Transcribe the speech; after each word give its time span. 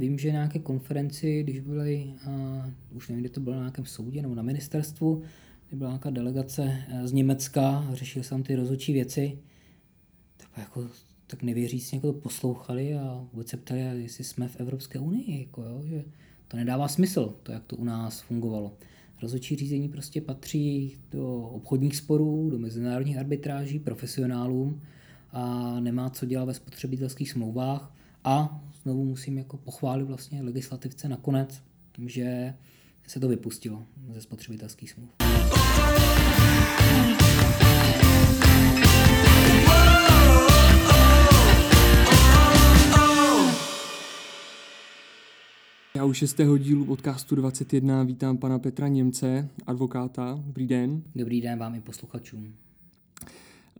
Vím, 0.00 0.18
že 0.18 0.28
na 0.28 0.32
nějaké 0.32 0.58
konferenci, 0.58 1.42
když 1.42 1.60
byly, 1.60 2.14
uh, 2.26 2.96
už 2.96 3.08
nevím, 3.08 3.22
kde 3.22 3.30
to 3.30 3.40
bylo 3.40 3.56
na 3.56 3.62
nějakém 3.62 3.86
soudě 3.86 4.22
nebo 4.22 4.34
na 4.34 4.42
ministerstvu, 4.42 5.22
kde 5.68 5.76
byla 5.76 5.90
nějaká 5.90 6.10
delegace 6.10 6.82
z 7.04 7.12
Německa, 7.12 7.88
řešil 7.92 8.22
jsem 8.22 8.42
ty 8.42 8.56
rozhodčí 8.56 8.92
věci, 8.92 9.38
tak 10.36 10.50
jako 10.58 10.88
tak 11.26 11.42
nevěřící 11.42 11.96
jako 11.96 12.12
to 12.12 12.20
poslouchali 12.20 12.94
a 12.94 13.26
vůbec 13.32 13.48
se 13.48 13.56
ptali, 13.56 13.80
jestli 13.80 14.24
jsme 14.24 14.48
v 14.48 14.60
Evropské 14.60 14.98
unii, 14.98 15.40
jako 15.40 15.62
jo, 15.62 15.82
že 15.84 16.04
to 16.48 16.56
nedává 16.56 16.88
smysl, 16.88 17.34
to, 17.42 17.52
jak 17.52 17.64
to 17.64 17.76
u 17.76 17.84
nás 17.84 18.20
fungovalo. 18.20 18.76
Rozhodčí 19.22 19.56
řízení 19.56 19.88
prostě 19.88 20.20
patří 20.20 20.96
do 21.10 21.38
obchodních 21.40 21.96
sporů, 21.96 22.50
do 22.50 22.58
mezinárodních 22.58 23.18
arbitráží, 23.18 23.78
profesionálům 23.78 24.82
a 25.32 25.80
nemá 25.80 26.10
co 26.10 26.26
dělat 26.26 26.44
ve 26.44 26.54
spotřebitelských 26.54 27.30
smlouvách 27.30 27.94
a 28.24 28.64
znovu 28.88 29.04
musím 29.04 29.38
jako 29.38 29.56
pochválit 29.56 30.04
vlastně 30.04 30.42
legislativce 30.42 31.08
nakonec, 31.08 31.62
že 32.06 32.54
se 33.06 33.20
to 33.20 33.28
vypustilo 33.28 33.86
ze 34.12 34.20
spotřebitelských 34.20 34.90
smluv. 34.90 35.10
Já 45.96 46.04
u 46.04 46.12
šestého 46.12 46.58
dílu 46.58 46.84
podcastu 46.84 47.34
21 47.34 48.02
vítám 48.02 48.38
pana 48.38 48.58
Petra 48.58 48.88
Němce, 48.88 49.48
advokáta. 49.66 50.42
Dobrý 50.46 50.66
den. 50.66 51.02
Dobrý 51.14 51.40
den 51.40 51.58
vám 51.58 51.74
i 51.74 51.80
posluchačům. 51.80 52.67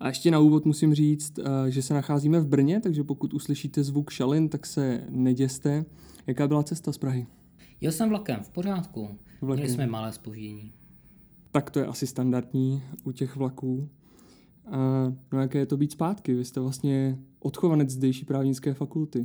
A 0.01 0.09
ještě 0.09 0.31
na 0.31 0.39
úvod 0.39 0.65
musím 0.65 0.95
říct, 0.95 1.39
eh, 1.39 1.71
že 1.71 1.83
se 1.83 1.95
nacházíme 1.95 2.41
v 2.41 2.47
Brně, 2.47 2.81
takže 2.81 3.05
pokud 3.05 3.35
uslyšíte 3.35 3.85
zvuk 3.85 4.11
šalin, 4.11 4.49
tak 4.49 4.67
se 4.67 5.05
neděste. 5.09 5.85
Jaká 6.27 6.49
byla 6.49 6.63
cesta 6.63 6.93
z 6.93 6.99
Prahy? 6.99 7.27
Jel 7.81 7.93
jsem 7.93 8.09
vlakem, 8.09 8.43
v 8.43 8.51
pořádku. 8.51 9.19
Vlakem. 9.41 9.63
Měli 9.63 9.75
jsme 9.75 9.87
malé 9.87 10.13
spoždění. 10.13 10.73
Tak 11.51 11.71
to 11.71 11.79
je 11.79 11.87
asi 11.87 12.07
standardní 12.07 12.83
u 13.05 13.13
těch 13.13 13.37
vlaků. 13.37 13.89
A 14.67 14.77
no 15.33 15.41
jaké 15.41 15.59
je 15.59 15.67
to 15.67 15.77
být 15.77 15.93
zpátky? 15.93 16.35
Vy 16.35 16.45
jste 16.45 16.61
vlastně 16.61 17.19
odchovanec 17.39 17.91
zdejší 17.91 18.25
právnické 18.25 18.75
fakulty. 18.75 19.25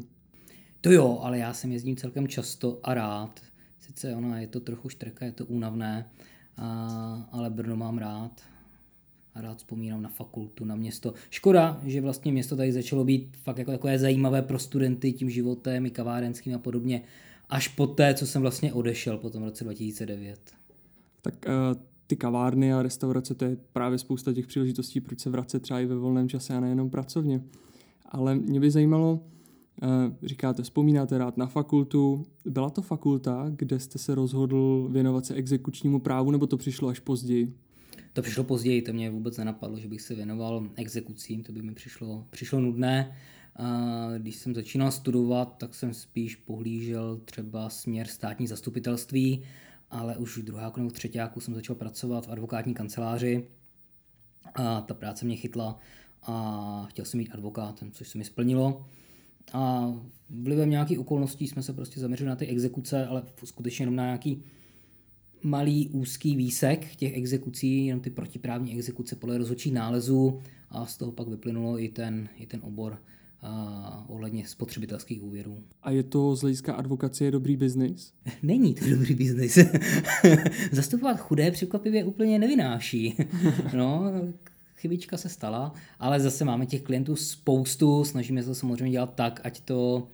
To 0.81 0.91
jo, 0.91 1.19
ale 1.21 1.37
já 1.37 1.53
jsem 1.53 1.71
jezdím 1.71 1.95
celkem 1.95 2.27
často 2.27 2.79
a 2.83 2.93
rád. 2.93 3.39
Sice 3.79 4.15
ona 4.15 4.39
je 4.39 4.47
to 4.47 4.59
trochu 4.59 4.89
štrka, 4.89 5.25
je 5.25 5.31
to 5.31 5.45
únavné, 5.45 6.09
a, 6.57 7.29
ale 7.31 7.49
Brno 7.49 7.75
mám 7.75 7.97
rád. 7.97 8.41
A 9.35 9.41
rád 9.41 9.57
vzpomínám 9.57 10.01
na 10.01 10.09
fakultu, 10.09 10.65
na 10.65 10.75
město. 10.75 11.13
Škoda, 11.29 11.81
že 11.85 12.01
vlastně 12.01 12.31
město 12.31 12.55
tady 12.55 12.71
začalo 12.71 13.03
být 13.03 13.37
fakt 13.43 13.57
jako 13.57 13.71
takové 13.71 13.99
zajímavé 13.99 14.41
pro 14.41 14.59
studenty 14.59 15.13
tím 15.13 15.29
životem 15.29 15.85
i 15.85 15.89
kavárenským 15.89 16.55
a 16.55 16.57
podobně. 16.57 17.01
Až 17.49 17.67
po 17.67 17.87
té, 17.87 18.13
co 18.13 18.27
jsem 18.27 18.41
vlastně 18.41 18.73
odešel 18.73 19.17
po 19.17 19.29
tom 19.29 19.43
roce 19.43 19.63
2009. 19.63 20.39
Tak 21.21 21.45
uh, 21.47 21.81
ty 22.07 22.15
kavárny 22.15 22.73
a 22.73 22.81
restaurace, 22.81 23.35
to 23.35 23.45
je 23.45 23.57
právě 23.73 23.97
spousta 23.97 24.33
těch 24.33 24.47
příležitostí, 24.47 25.01
proč 25.01 25.19
se 25.19 25.29
vracet 25.29 25.61
třeba 25.61 25.79
i 25.79 25.85
ve 25.85 25.95
volném 25.95 26.29
čase 26.29 26.53
a 26.53 26.59
nejenom 26.59 26.89
pracovně. 26.89 27.41
Ale 28.05 28.35
mě 28.35 28.59
by 28.59 28.71
zajímalo, 28.71 29.19
Eh, 29.81 30.15
říkáte, 30.23 30.63
vzpomínáte 30.63 31.17
rád 31.17 31.37
na 31.37 31.45
fakultu. 31.45 32.25
Byla 32.45 32.69
to 32.69 32.81
fakulta, 32.81 33.45
kde 33.55 33.79
jste 33.79 33.99
se 33.99 34.15
rozhodl 34.15 34.87
věnovat 34.91 35.25
se 35.25 35.33
exekučnímu 35.33 35.99
právu, 35.99 36.31
nebo 36.31 36.47
to 36.47 36.57
přišlo 36.57 36.89
až 36.89 36.99
později? 36.99 37.53
To 38.13 38.21
přišlo 38.21 38.43
později, 38.43 38.81
to 38.81 38.93
mě 38.93 39.09
vůbec 39.09 39.37
nenapadlo, 39.37 39.79
že 39.79 39.87
bych 39.87 40.01
se 40.01 40.15
věnoval 40.15 40.69
exekucím, 40.75 41.43
to 41.43 41.51
by 41.51 41.61
mi 41.61 41.73
přišlo, 41.73 42.27
přišlo 42.29 42.61
nudné. 42.61 43.17
Když 44.17 44.35
jsem 44.35 44.55
začínal 44.55 44.91
studovat, 44.91 45.57
tak 45.57 45.75
jsem 45.75 45.93
spíš 45.93 46.35
pohlížel 46.35 47.21
třeba 47.25 47.69
směr 47.69 48.07
státní 48.07 48.47
zastupitelství, 48.47 49.43
ale 49.89 50.17
už 50.17 50.37
v 50.37 50.43
druháku 50.43 50.79
nebo 50.79 50.89
v 50.89 50.93
třetíku 50.93 51.39
jsem 51.39 51.53
začal 51.53 51.75
pracovat 51.75 52.27
v 52.27 52.31
advokátní 52.31 52.73
kanceláři 52.73 53.47
a 54.55 54.81
ta 54.81 54.93
práce 54.93 55.25
mě 55.25 55.35
chytla 55.35 55.79
a 56.23 56.85
chtěl 56.89 57.05
jsem 57.05 57.17
být 57.17 57.31
advokátem, 57.31 57.91
což 57.91 58.09
se 58.09 58.17
mi 58.17 58.23
splnilo. 58.23 58.85
A 59.53 59.93
vlivem 60.29 60.69
nějakých 60.69 60.99
okolností 60.99 61.47
jsme 61.47 61.63
se 61.63 61.73
prostě 61.73 61.99
zaměřili 61.99 62.29
na 62.29 62.35
ty 62.35 62.47
exekuce, 62.47 63.07
ale 63.07 63.23
skutečně 63.43 63.83
jenom 63.83 63.95
na 63.95 64.03
nějaký 64.03 64.43
malý 65.43 65.89
úzký 65.89 66.35
výsek 66.35 66.95
těch 66.95 67.17
exekucí, 67.17 67.85
jenom 67.85 68.01
ty 68.01 68.09
protiprávní 68.09 68.73
exekuce 68.73 69.15
podle 69.15 69.37
rozhodčích 69.37 69.73
nálezů 69.73 70.39
a 70.69 70.85
z 70.85 70.97
toho 70.97 71.11
pak 71.11 71.27
vyplynulo 71.27 71.79
i 71.79 71.89
ten, 71.89 72.29
i 72.37 72.45
ten 72.45 72.59
obor 72.63 72.97
a 73.41 74.05
ohledně 74.07 74.47
spotřebitelských 74.47 75.23
úvěrů. 75.23 75.63
A 75.83 75.91
je 75.91 76.03
to 76.03 76.35
z 76.35 76.41
hlediska 76.41 76.73
advokacie 76.73 77.31
dobrý 77.31 77.57
biznis? 77.57 78.13
Není 78.43 78.73
to 78.73 78.89
dobrý 78.89 79.15
biznis. 79.15 79.57
Zastupovat 80.71 81.19
chudé 81.19 81.51
překvapivě 81.51 82.03
úplně 82.03 82.39
nevynáší. 82.39 83.15
no, 83.75 84.11
chybička 84.77 85.17
se 85.17 85.29
stala, 85.29 85.73
ale 85.99 86.19
zase 86.19 86.45
máme 86.45 86.65
těch 86.65 86.81
klientů 86.81 87.15
spoustu, 87.15 88.03
snažíme 88.03 88.43
se 88.43 88.49
to 88.49 88.55
samozřejmě 88.55 88.91
dělat 88.91 89.13
tak, 89.15 89.41
ať 89.43 89.59
to 89.59 90.07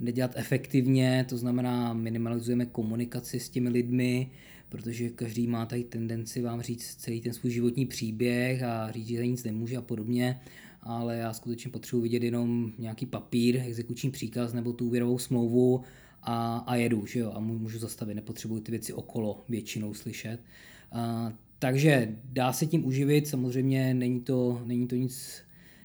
jde 0.00 0.12
dělat 0.12 0.32
efektivně, 0.34 1.26
to 1.28 1.36
znamená 1.36 1.92
minimalizujeme 1.92 2.66
komunikaci 2.66 3.40
s 3.40 3.48
těmi 3.48 3.68
lidmi, 3.68 4.30
protože 4.74 5.10
každý 5.10 5.46
má 5.46 5.66
tady 5.66 5.84
tendenci 5.84 6.42
vám 6.42 6.62
říct 6.62 6.94
celý 6.94 7.20
ten 7.20 7.32
svůj 7.32 7.52
životní 7.52 7.86
příběh 7.86 8.62
a 8.62 8.90
říct, 8.90 9.06
že 9.06 9.26
nic 9.26 9.44
nemůže 9.44 9.76
a 9.76 9.82
podobně, 9.82 10.40
ale 10.82 11.16
já 11.16 11.32
skutečně 11.32 11.70
potřebuji 11.70 12.02
vidět 12.02 12.22
jenom 12.22 12.72
nějaký 12.78 13.06
papír, 13.06 13.62
exekuční 13.66 14.10
příkaz 14.10 14.52
nebo 14.52 14.72
tu 14.72 14.86
úvěrovou 14.86 15.18
smlouvu 15.18 15.82
a, 16.22 16.56
a 16.66 16.74
jedu, 16.74 17.06
že 17.06 17.18
jo, 17.18 17.32
a 17.34 17.40
můžu 17.40 17.78
zastavit, 17.78 18.14
nepotřebuji 18.14 18.60
ty 18.60 18.70
věci 18.70 18.92
okolo 18.92 19.44
většinou 19.48 19.94
slyšet. 19.94 20.38
A, 20.92 21.32
takže 21.58 22.16
dá 22.24 22.52
se 22.52 22.66
tím 22.66 22.86
uživit, 22.86 23.28
samozřejmě 23.28 23.94
není 23.94 24.20
to, 24.20 24.62
není 24.64 24.86
to 24.86 24.96
nic 24.96 25.42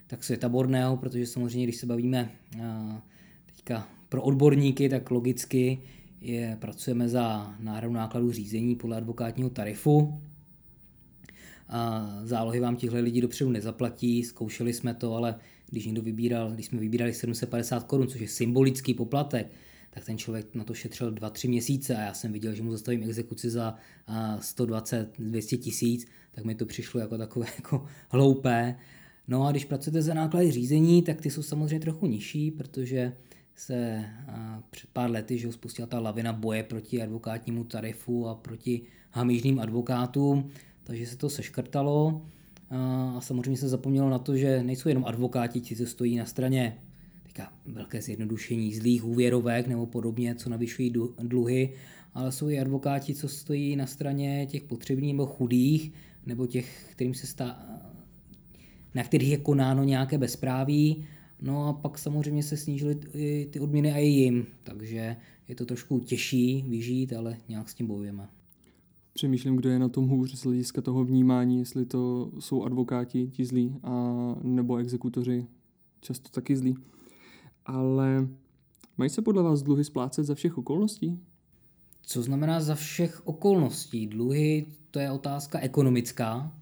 tak 0.08 0.24
světaborného, 0.24 0.98
protože 0.98 1.28
samozřejmě, 1.28 1.66
když 1.66 1.76
se 1.76 1.86
bavíme 1.86 2.32
teďka 3.46 3.90
pro 4.10 4.24
odborníky, 4.24 4.90
tak 4.90 5.12
logicky 5.12 5.80
je, 6.22 6.58
pracujeme 6.62 7.10
za 7.10 7.56
náhradu 7.60 7.94
nákladů 7.94 8.32
řízení 8.32 8.76
podle 8.76 8.98
advokátního 8.98 9.50
tarifu. 9.50 10.22
A 11.70 12.10
zálohy 12.24 12.60
vám 12.60 12.76
tihle 12.76 13.00
lidi 13.00 13.22
dopředu 13.22 13.50
nezaplatí, 13.50 14.24
zkoušeli 14.24 14.74
jsme 14.74 14.94
to, 14.94 15.16
ale 15.16 15.36
když 15.70 15.86
někdo 15.86 16.02
vybíral, 16.02 16.52
když 16.52 16.66
jsme 16.66 16.80
vybírali 16.80 17.14
750 17.14 17.84
korun, 17.84 18.08
což 18.08 18.22
je 18.22 18.28
symbolický 18.28 18.94
poplatek, 18.94 19.52
tak 19.90 20.06
ten 20.06 20.18
člověk 20.18 20.56
na 20.56 20.64
to 20.64 20.74
šetřil 20.74 21.12
2-3 21.12 21.50
měsíce 21.50 21.96
a 21.96 22.02
já 22.02 22.14
jsem 22.14 22.34
viděl, 22.34 22.54
že 22.54 22.64
mu 22.64 22.72
zastavím 22.72 23.04
exekuci 23.04 23.50
za 23.50 23.76
120-200 24.40 25.58
tisíc, 25.58 26.08
tak 26.32 26.46
mi 26.46 26.56
to 26.56 26.66
přišlo 26.66 27.00
jako 27.00 27.18
takové 27.18 27.46
jako 27.56 27.86
hloupé. 28.10 28.76
No 29.28 29.48
a 29.48 29.52
když 29.52 29.66
pracujete 29.66 30.02
za 30.02 30.14
náklady 30.14 30.52
řízení, 30.52 31.02
tak 31.02 31.22
ty 31.22 31.30
jsou 31.30 31.44
samozřejmě 31.44 31.80
trochu 31.80 32.06
nižší, 32.06 32.52
protože 32.52 33.14
se 33.60 34.06
před 34.70 34.90
pár 34.90 35.12
lety 35.12 35.38
že 35.38 35.52
spustila 35.52 35.88
ta 35.88 36.00
lavina 36.00 36.34
boje 36.34 36.64
proti 36.64 37.02
advokátnímu 37.02 37.64
tarifu 37.64 38.28
a 38.28 38.36
proti 38.36 38.82
hamižným 39.12 39.60
advokátům, 39.60 40.50
takže 40.84 41.08
se 41.08 41.18
to 41.18 41.30
seškrtalo. 41.30 42.22
A 42.70 43.22
samozřejmě 43.22 43.58
se 43.58 43.70
zapomnělo 43.70 44.10
na 44.10 44.20
to, 44.20 44.38
že 44.38 44.64
nejsou 44.64 44.90
jenom 44.90 45.06
advokáti, 45.06 45.62
ti, 45.62 45.76
co 45.76 45.86
stojí 45.86 46.16
na 46.16 46.26
straně 46.26 46.78
teďka 47.24 47.54
velké 47.66 48.02
zjednodušení 48.02 48.76
zlých 48.76 49.06
úvěrovek 49.06 49.68
nebo 49.68 49.86
podobně, 49.86 50.36
co 50.36 50.50
navyšují 50.50 50.94
dluhy, 51.20 51.74
ale 52.14 52.32
jsou 52.32 52.50
i 52.50 52.60
advokáti, 52.60 53.16
co 53.16 53.28
stojí 53.28 53.76
na 53.76 53.88
straně 53.88 54.48
těch 54.50 54.64
potřebných 54.64 55.14
nebo 55.14 55.26
chudých, 55.26 55.92
nebo 56.26 56.48
těch, 56.48 56.88
kterým 56.92 57.14
se 57.14 57.28
stá, 57.28 57.60
na 58.96 59.04
kterých 59.04 59.30
je 59.30 59.38
konáno 59.38 59.84
nějaké 59.84 60.18
bezpráví, 60.18 61.08
no 61.42 61.68
a 61.68 61.74
pak 61.74 61.98
samozřejmě 61.98 62.44
se 62.44 62.58
snížily 62.58 62.96
ty 63.50 63.60
odměny 63.60 63.94
a 63.94 63.98
i 63.98 64.08
jim, 64.08 64.46
takže 64.64 65.16
je 65.48 65.56
to 65.56 65.66
trošku 65.66 66.00
těžší 66.00 66.66
vyžít, 66.68 67.14
ale 67.14 67.38
nějak 67.50 67.70
s 67.70 67.74
tím 67.74 67.88
bojujeme. 67.88 68.30
Přemýšlím, 69.14 69.56
kdo 69.56 69.70
je 69.70 69.80
na 69.80 69.90
tom 69.90 70.08
hůř 70.08 70.36
z 70.36 70.44
hlediska 70.44 70.82
toho 70.82 71.06
vnímání, 71.06 71.60
jestli 71.60 71.86
to 71.86 72.32
jsou 72.40 72.64
advokáti 72.64 73.28
ti 73.28 73.46
zlí, 73.46 73.76
a, 73.84 74.16
nebo 74.42 74.78
exekutoři 74.78 75.48
často 76.02 76.30
taky 76.30 76.58
zlí 76.58 76.76
ale 77.70 78.28
mají 78.98 79.10
se 79.10 79.22
podle 79.22 79.44
vás 79.44 79.62
dluhy 79.62 79.84
splácet 79.84 80.26
za 80.26 80.36
všech 80.36 80.58
okolností? 80.58 81.20
Co 82.02 82.22
znamená 82.22 82.60
za 82.60 82.76
všech 82.76 83.28
okolností? 83.28 84.08
Dluhy, 84.08 84.66
to 84.92 85.00
je 85.00 85.12
otázka 85.12 85.60
ekonomická, 85.60 86.54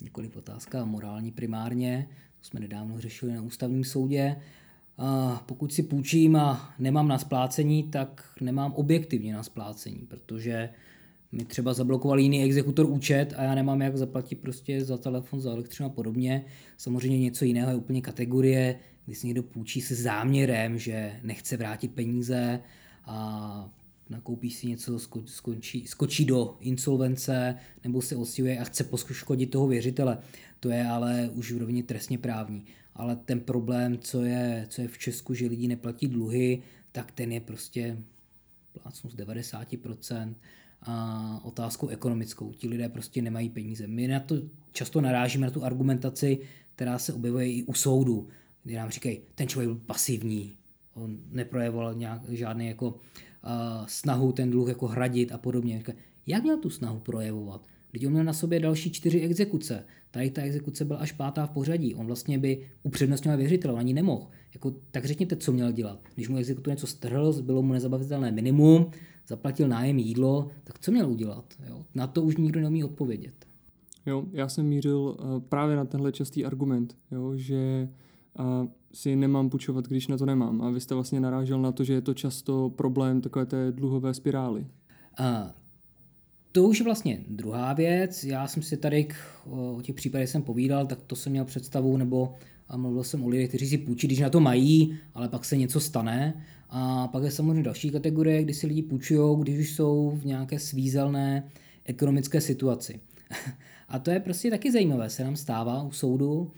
několik 0.00 0.36
otázka 0.36 0.84
morální 0.84 1.32
primárně, 1.32 2.08
jsme 2.46 2.60
nedávno 2.60 3.00
řešili 3.00 3.32
na 3.32 3.42
ústavním 3.42 3.84
soudě. 3.84 4.36
Pokud 5.46 5.72
si 5.72 5.82
půjčím 5.82 6.36
a 6.36 6.74
nemám 6.78 7.08
na 7.08 7.18
splácení, 7.18 7.82
tak 7.82 8.24
nemám 8.40 8.72
objektivně 8.72 9.34
na 9.34 9.42
splácení, 9.42 10.06
protože 10.08 10.68
mi 11.32 11.44
třeba 11.44 11.74
zablokoval 11.74 12.18
jiný 12.18 12.42
exekutor 12.42 12.86
účet 12.86 13.34
a 13.36 13.42
já 13.42 13.54
nemám 13.54 13.82
jak 13.82 13.96
zaplatit 13.96 14.34
prostě 14.34 14.84
za 14.84 14.98
telefon, 14.98 15.40
za 15.40 15.50
elektřinu 15.50 15.88
a 15.88 15.92
podobně. 15.92 16.44
Samozřejmě 16.76 17.18
něco 17.18 17.44
jiného 17.44 17.70
je 17.70 17.76
úplně 17.76 18.00
kategorie, 18.00 18.78
kdy 19.06 19.14
si 19.14 19.26
někdo 19.26 19.42
půjčí 19.42 19.80
se 19.80 19.94
záměrem, 19.94 20.78
že 20.78 21.20
nechce 21.22 21.56
vrátit 21.56 21.94
peníze 21.94 22.60
a 23.04 23.70
nakoupí 24.10 24.50
si 24.50 24.66
něco, 24.66 24.98
skočí, 25.24 25.86
skočí 25.86 26.24
do 26.24 26.56
insolvence 26.60 27.56
nebo 27.84 28.02
se 28.02 28.16
ostěhuje 28.16 28.58
a 28.58 28.64
chce 28.64 28.84
poškodit 28.84 29.50
toho 29.50 29.66
věřitele. 29.66 30.18
To 30.60 30.70
je 30.70 30.86
ale 30.86 31.30
už 31.34 31.52
v 31.52 31.58
rovině 31.58 31.82
trestně 31.82 32.18
právní. 32.18 32.64
Ale 32.94 33.16
ten 33.16 33.40
problém, 33.40 33.98
co 33.98 34.22
je, 34.22 34.66
co 34.68 34.82
je 34.82 34.88
v 34.88 34.98
Česku, 34.98 35.34
že 35.34 35.46
lidi 35.46 35.68
neplatí 35.68 36.08
dluhy, 36.08 36.62
tak 36.92 37.12
ten 37.12 37.32
je 37.32 37.40
prostě 37.40 37.98
plácnu 38.72 39.10
z 39.10 39.16
90% 39.16 40.34
a 40.82 41.40
otázkou 41.44 41.88
ekonomickou. 41.88 42.52
Ti 42.52 42.68
lidé 42.68 42.88
prostě 42.88 43.22
nemají 43.22 43.50
peníze. 43.50 43.86
My 43.86 44.08
na 44.08 44.20
to 44.20 44.36
často 44.72 45.00
narážíme 45.00 45.46
na 45.46 45.52
tu 45.52 45.64
argumentaci, 45.64 46.38
která 46.74 46.98
se 46.98 47.12
objevuje 47.12 47.52
i 47.52 47.62
u 47.62 47.74
soudu, 47.74 48.28
kdy 48.62 48.74
nám 48.74 48.90
říkají, 48.90 49.20
ten 49.34 49.48
člověk 49.48 49.68
byl 49.68 49.80
pasivní, 49.86 50.56
on 50.94 51.18
neprojevoval 51.30 51.94
nějak, 51.94 52.22
žádný 52.28 52.68
jako 52.68 53.00
snahu 53.86 54.32
ten 54.32 54.50
dluh 54.50 54.68
jako 54.68 54.86
hradit 54.86 55.32
a 55.32 55.38
podobně. 55.38 55.82
Jak 56.26 56.42
měl 56.42 56.58
tu 56.58 56.70
snahu 56.70 56.98
projevovat? 56.98 57.66
Když 57.90 58.04
on 58.04 58.12
měl 58.12 58.24
na 58.24 58.32
sobě 58.32 58.60
další 58.60 58.90
čtyři 58.90 59.20
exekuce. 59.20 59.84
Tady 60.10 60.30
ta 60.30 60.42
exekuce 60.42 60.84
byla 60.84 60.98
až 60.98 61.12
pátá 61.12 61.46
v 61.46 61.50
pořadí. 61.50 61.94
On 61.94 62.06
vlastně 62.06 62.38
by 62.38 62.66
upřednostňoval 62.82 63.38
věřitele, 63.38 63.78
ani 63.78 63.94
nemohl. 63.94 64.26
Jako, 64.54 64.74
tak 64.90 65.04
řekněte, 65.04 65.36
co 65.36 65.52
měl 65.52 65.72
dělat. 65.72 66.00
Když 66.14 66.28
mu 66.28 66.36
exekutor 66.36 66.72
něco 66.72 66.86
strhl, 66.86 67.42
bylo 67.42 67.62
mu 67.62 67.72
nezabavitelné 67.72 68.32
minimum, 68.32 68.86
zaplatil 69.28 69.68
nájem 69.68 69.98
jídlo, 69.98 70.48
tak 70.64 70.78
co 70.78 70.92
měl 70.92 71.10
udělat? 71.10 71.54
Jo? 71.68 71.84
Na 71.94 72.06
to 72.06 72.22
už 72.22 72.36
nikdo 72.36 72.60
neumí 72.60 72.84
odpovědět. 72.84 73.46
Jo, 74.06 74.24
já 74.32 74.48
jsem 74.48 74.66
mířil 74.66 74.98
uh, 74.98 75.40
právě 75.40 75.76
na 75.76 75.84
tenhle 75.84 76.12
častý 76.12 76.44
argument, 76.44 76.96
jo, 77.10 77.36
že 77.36 77.88
uh, 78.38 78.68
si 78.92 79.16
nemám 79.16 79.50
půjčovat, 79.50 79.88
když 79.88 80.08
na 80.08 80.16
to 80.16 80.26
nemám. 80.26 80.62
A 80.62 80.70
vy 80.70 80.80
jste 80.80 80.94
vlastně 80.94 81.20
narážel 81.20 81.62
na 81.62 81.72
to, 81.72 81.84
že 81.84 81.92
je 81.92 82.00
to 82.00 82.14
často 82.14 82.70
problém 82.76 83.20
takové 83.20 83.46
té 83.46 83.72
dluhové 83.72 84.14
spirály. 84.14 84.66
Uh, 85.20 85.50
to 86.52 86.64
už 86.64 86.78
je 86.78 86.84
vlastně 86.84 87.20
druhá 87.28 87.72
věc. 87.72 88.24
Já 88.24 88.46
jsem 88.46 88.62
si 88.62 88.76
tady 88.76 89.08
o 89.50 89.80
těch 89.82 89.94
případech 89.94 90.28
jsem 90.28 90.42
povídal, 90.42 90.86
tak 90.86 91.02
to 91.02 91.16
jsem 91.16 91.32
měl 91.32 91.44
představu, 91.44 91.96
nebo 91.96 92.34
a 92.68 92.76
mluvil 92.76 93.04
jsem 93.04 93.24
o 93.24 93.28
lidech, 93.28 93.48
kteří 93.48 93.66
si 93.66 93.78
půjčí, 93.78 94.06
když 94.06 94.18
na 94.18 94.30
to 94.30 94.40
mají, 94.40 94.98
ale 95.14 95.28
pak 95.28 95.44
se 95.44 95.56
něco 95.56 95.80
stane. 95.80 96.44
A 96.70 97.08
pak 97.08 97.22
je 97.22 97.30
samozřejmě 97.30 97.62
další 97.62 97.90
kategorie, 97.90 98.42
kdy 98.42 98.54
si 98.54 98.66
lidi 98.66 98.82
půjčují, 98.82 99.40
když 99.40 99.58
už 99.58 99.74
jsou 99.74 100.18
v 100.22 100.26
nějaké 100.26 100.58
svízelné 100.58 101.50
ekonomické 101.84 102.40
situaci. 102.40 103.00
A 103.88 103.98
to 103.98 104.10
je 104.10 104.20
prostě 104.20 104.50
taky 104.50 104.72
zajímavé, 104.72 105.10
se 105.10 105.24
nám 105.24 105.36
stává 105.36 105.82
u 105.82 105.90
soudu, 105.90 106.50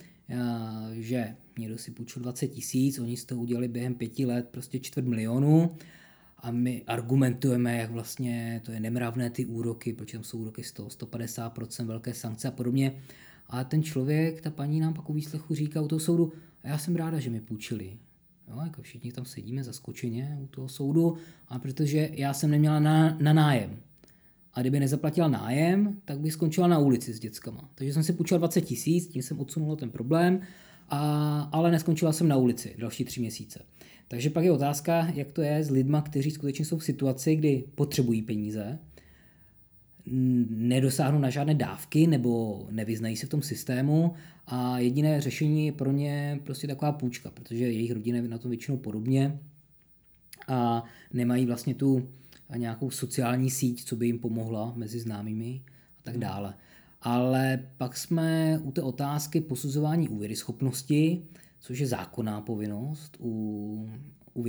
že 0.92 1.34
někdo 1.58 1.78
si 1.78 1.90
půjčil 1.90 2.22
20 2.22 2.48
tisíc, 2.48 2.98
oni 2.98 3.16
z 3.16 3.24
toho 3.24 3.40
udělali 3.40 3.68
během 3.68 3.94
pěti 3.94 4.26
let 4.26 4.48
prostě 4.50 4.78
čtvrt 4.78 5.04
milionu 5.04 5.76
a 6.38 6.50
my 6.50 6.82
argumentujeme, 6.86 7.76
jak 7.76 7.90
vlastně 7.90 8.60
to 8.64 8.72
je 8.72 8.80
nemravné 8.80 9.30
ty 9.30 9.46
úroky, 9.46 9.92
protože 9.92 10.12
tam 10.18 10.24
jsou 10.24 10.38
úroky 10.38 10.64
100, 10.64 10.86
150%, 10.86 11.86
velké 11.86 12.14
sankce 12.14 12.48
a 12.48 12.50
podobně. 12.50 13.02
A 13.46 13.64
ten 13.64 13.82
člověk, 13.82 14.40
ta 14.40 14.50
paní 14.50 14.80
nám 14.80 14.94
pak 14.94 15.10
u 15.10 15.12
výslechu 15.12 15.54
říká 15.54 15.80
u 15.80 15.88
toho 15.88 16.00
soudu, 16.00 16.32
a 16.62 16.68
já 16.68 16.78
jsem 16.78 16.96
ráda, 16.96 17.18
že 17.18 17.30
mi 17.30 17.40
půjčili. 17.40 17.98
Jo, 18.48 18.60
jako 18.64 18.82
všichni 18.82 19.12
tam 19.12 19.24
sedíme 19.24 19.64
zaskočeně 19.64 20.38
u 20.42 20.46
toho 20.46 20.68
soudu, 20.68 21.16
a 21.48 21.58
protože 21.58 22.10
já 22.12 22.32
jsem 22.34 22.50
neměla 22.50 22.80
na, 22.80 23.16
na 23.20 23.32
nájem. 23.32 23.76
A 24.54 24.60
kdyby 24.60 24.80
nezaplatila 24.80 25.28
nájem, 25.28 26.00
tak 26.04 26.20
by 26.20 26.30
skončila 26.30 26.66
na 26.66 26.78
ulici 26.78 27.14
s 27.14 27.20
dětskama. 27.20 27.70
Takže 27.74 27.92
jsem 27.92 28.02
si 28.02 28.12
půjčila 28.12 28.38
20 28.38 28.60
tisíc, 28.60 29.08
tím 29.08 29.22
jsem 29.22 29.40
odsunula 29.40 29.76
ten 29.76 29.90
problém, 29.90 30.40
a, 30.88 31.40
ale 31.52 31.70
neskončila 31.70 32.12
jsem 32.12 32.28
na 32.28 32.36
ulici 32.36 32.74
další 32.78 33.04
tři 33.04 33.20
měsíce. 33.20 33.64
Takže 34.08 34.30
pak 34.30 34.44
je 34.44 34.52
otázka, 34.52 35.12
jak 35.14 35.32
to 35.32 35.42
je 35.42 35.64
s 35.64 35.70
lidma, 35.70 36.02
kteří 36.02 36.30
skutečně 36.30 36.64
jsou 36.64 36.78
v 36.78 36.84
situaci, 36.84 37.36
kdy 37.36 37.64
potřebují 37.74 38.22
peníze, 38.22 38.78
nedosáhnou 40.50 41.18
na 41.18 41.30
žádné 41.30 41.54
dávky 41.54 42.06
nebo 42.06 42.66
nevyznají 42.70 43.16
se 43.16 43.26
v 43.26 43.28
tom 43.28 43.42
systému 43.42 44.14
a 44.46 44.78
jediné 44.78 45.20
řešení 45.20 45.66
je 45.66 45.72
pro 45.72 45.92
ně 45.92 46.40
prostě 46.44 46.66
taková 46.66 46.92
půjčka, 46.92 47.30
protože 47.30 47.64
jejich 47.64 47.92
rodina 47.92 48.16
je 48.16 48.28
na 48.28 48.38
tom 48.38 48.50
většinou 48.50 48.76
podobně 48.76 49.38
a 50.48 50.84
nemají 51.12 51.46
vlastně 51.46 51.74
tu 51.74 52.08
nějakou 52.56 52.90
sociální 52.90 53.50
síť, 53.50 53.84
co 53.84 53.96
by 53.96 54.06
jim 54.06 54.18
pomohla 54.18 54.72
mezi 54.76 55.00
známými 55.00 55.62
a 55.98 56.02
tak 56.02 56.18
dále. 56.18 56.54
Ale 57.00 57.66
pak 57.76 57.96
jsme 57.96 58.58
u 58.62 58.72
té 58.72 58.82
otázky 58.82 59.40
posuzování 59.40 60.08
úvěry 60.08 60.36
schopnosti, 60.36 61.22
což 61.60 61.78
je 61.78 61.86
zákonná 61.86 62.40
povinnost 62.40 63.16
u, 63.20 63.90
u 64.34 64.44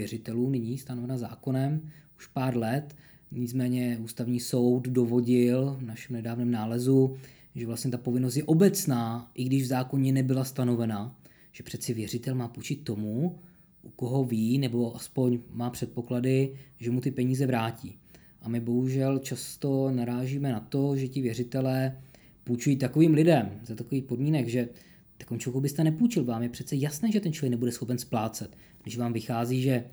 nyní 0.50 0.78
stanovena 0.78 1.18
zákonem 1.18 1.81
už 2.18 2.28
pár 2.28 2.57
let. 2.57 2.96
Nicméně 3.31 4.00
ústavní 4.04 4.40
soud 4.40 4.88
dovodil 4.88 5.75
v 5.80 5.84
našem 5.84 6.16
nedávném 6.16 6.51
nálezu, 6.51 7.18
že 7.56 7.68
vlastně 7.68 7.92
ta 7.92 7.98
povinnost 7.98 8.36
je 8.36 8.44
obecná, 8.44 9.31
i 9.36 9.44
když 9.44 9.63
v 9.63 9.68
zákoně 9.68 10.12
nebyla 10.12 10.44
stanovena, 10.44 11.16
že 11.52 11.63
přeci 11.63 11.94
věřitel 11.94 12.36
má 12.36 12.48
půjčit 12.48 12.84
tomu, 12.84 13.40
u 13.81 13.90
koho 13.90 14.24
ví, 14.24 14.57
nebo 14.57 14.95
aspoň 14.95 15.40
má 15.52 15.69
předpoklady, 15.69 16.56
že 16.80 16.92
mu 16.92 17.02
ty 17.02 17.12
peníze 17.12 17.45
vrátí. 17.45 17.98
A 18.42 18.50
my 18.50 18.60
bohužel 18.60 19.19
často 19.19 19.92
narážíme 19.92 20.52
na 20.52 20.60
to, 20.60 20.95
že 20.95 21.07
ti 21.07 21.22
věřitelé 21.22 21.98
půjčují 22.44 22.76
takovým 22.76 23.14
lidem 23.14 23.60
za 23.64 23.76
takových 23.76 24.04
podmínek, 24.04 24.48
že 24.48 24.70
takovým 25.18 25.40
člověku 25.40 25.62
byste 25.62 25.84
nepůjčil. 25.84 26.24
Vám 26.24 26.44
je 26.44 26.50
přece 26.50 26.76
jasné, 26.76 27.12
že 27.12 27.20
ten 27.20 27.34
člověk 27.34 27.52
nebude 27.52 27.72
schopen 27.72 27.98
splácet. 27.98 28.58
Když 28.84 28.98
vám 28.98 29.14
vychází, 29.14 29.62
že 29.62 29.84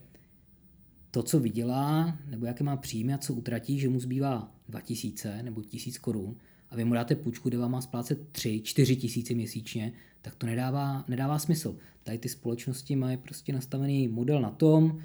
to, 1.10 1.22
co 1.22 1.40
vydělá, 1.40 2.18
nebo 2.30 2.46
jaké 2.46 2.64
má 2.64 2.76
příjmy 2.76 3.14
a 3.14 3.18
co 3.18 3.34
utratí, 3.34 3.78
že 3.78 3.88
mu 3.88 4.00
zbývá 4.00 4.52
2000 4.68 5.42
nebo 5.42 5.62
1000 5.62 5.98
korun 5.98 6.36
a 6.70 6.76
vy 6.76 6.84
mu 6.84 6.94
dáte 6.94 7.14
půjčku, 7.14 7.48
kde 7.48 7.58
vám 7.58 7.70
má 7.70 7.80
splácet 7.80 8.28
3, 8.32 8.60
4 8.64 8.96
tisíce 8.96 9.34
měsíčně, 9.34 9.92
tak 10.22 10.34
to 10.34 10.46
nedává, 10.46 11.04
nedává 11.08 11.38
smysl. 11.38 11.76
Tady 12.02 12.18
ty 12.18 12.28
společnosti 12.28 12.96
mají 12.96 13.16
prostě 13.16 13.52
nastavený 13.52 14.08
model 14.08 14.40
na 14.40 14.50
tom, 14.50 14.98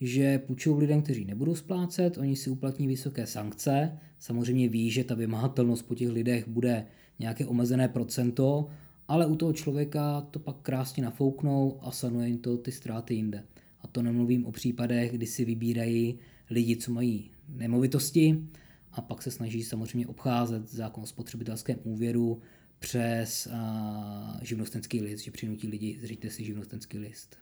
že 0.00 0.38
půjčují 0.38 0.78
lidem, 0.78 1.02
kteří 1.02 1.24
nebudou 1.24 1.54
splácet, 1.54 2.18
oni 2.18 2.36
si 2.36 2.50
uplatní 2.50 2.86
vysoké 2.86 3.26
sankce, 3.26 3.98
samozřejmě 4.18 4.68
ví, 4.68 4.90
že 4.90 5.04
ta 5.04 5.14
vymahatelnost 5.14 5.88
po 5.88 5.94
těch 5.94 6.08
lidech 6.08 6.48
bude 6.48 6.86
nějaké 7.18 7.46
omezené 7.46 7.88
procento, 7.88 8.68
ale 9.08 9.26
u 9.26 9.36
toho 9.36 9.52
člověka 9.52 10.20
to 10.20 10.38
pak 10.38 10.56
krásně 10.62 11.02
nafouknou 11.02 11.78
a 11.82 11.90
sanuje 11.90 12.28
jim 12.28 12.38
to 12.38 12.56
ty 12.56 12.72
ztráty 12.72 13.14
jinde. 13.14 13.44
A 13.80 13.86
to 13.86 14.02
nemluvím 14.02 14.46
o 14.46 14.52
případech, 14.52 15.12
kdy 15.12 15.26
si 15.26 15.44
vybírají 15.44 16.18
lidi, 16.50 16.76
co 16.76 16.92
mají 16.92 17.30
nemovitosti 17.48 18.44
a 18.92 19.00
pak 19.00 19.22
se 19.22 19.30
snaží 19.30 19.64
samozřejmě 19.64 20.06
obcházet 20.06 20.68
zákon 20.68 21.04
o 21.04 21.06
spotřebitelském 21.06 21.76
úvěru 21.84 22.40
přes 22.78 23.46
uh, 23.46 24.42
živnostenský 24.42 25.00
list, 25.00 25.20
že 25.20 25.30
přinutí 25.30 25.68
lidi, 25.68 25.98
zřiďte 26.02 26.30
si 26.30 26.44
živnostenský 26.44 26.98
list. 26.98 27.36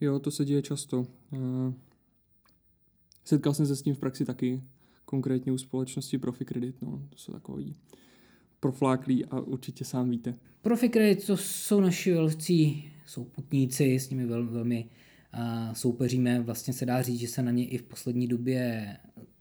Jo, 0.00 0.18
to 0.18 0.30
se 0.30 0.44
děje 0.44 0.62
často. 0.62 1.06
Setkal 3.24 3.54
jsem 3.54 3.66
se 3.66 3.76
s 3.76 3.82
tím 3.82 3.94
v 3.94 3.98
praxi 3.98 4.24
taky, 4.24 4.62
konkrétně 5.04 5.52
u 5.52 5.58
společnosti 5.58 6.18
Profikredit, 6.18 6.82
no, 6.82 7.02
to 7.10 7.18
jsou 7.18 7.32
takový 7.32 7.76
profláklí 8.60 9.24
a 9.24 9.40
určitě 9.40 9.84
sám 9.84 10.10
víte. 10.10 10.34
Profikredit 10.62 11.26
to 11.26 11.36
jsou 11.36 11.80
naši 11.80 12.12
velcí 12.12 12.90
souputníci, 13.06 13.94
s 13.94 14.10
nimi 14.10 14.26
vel, 14.26 14.46
velmi 14.46 14.88
uh, 15.34 15.72
soupeříme. 15.72 16.40
Vlastně 16.40 16.72
se 16.72 16.86
dá 16.86 17.02
říct, 17.02 17.20
že 17.20 17.28
se 17.28 17.42
na 17.42 17.50
ně 17.50 17.68
i 17.68 17.78
v 17.78 17.82
poslední 17.82 18.26
době 18.26 18.96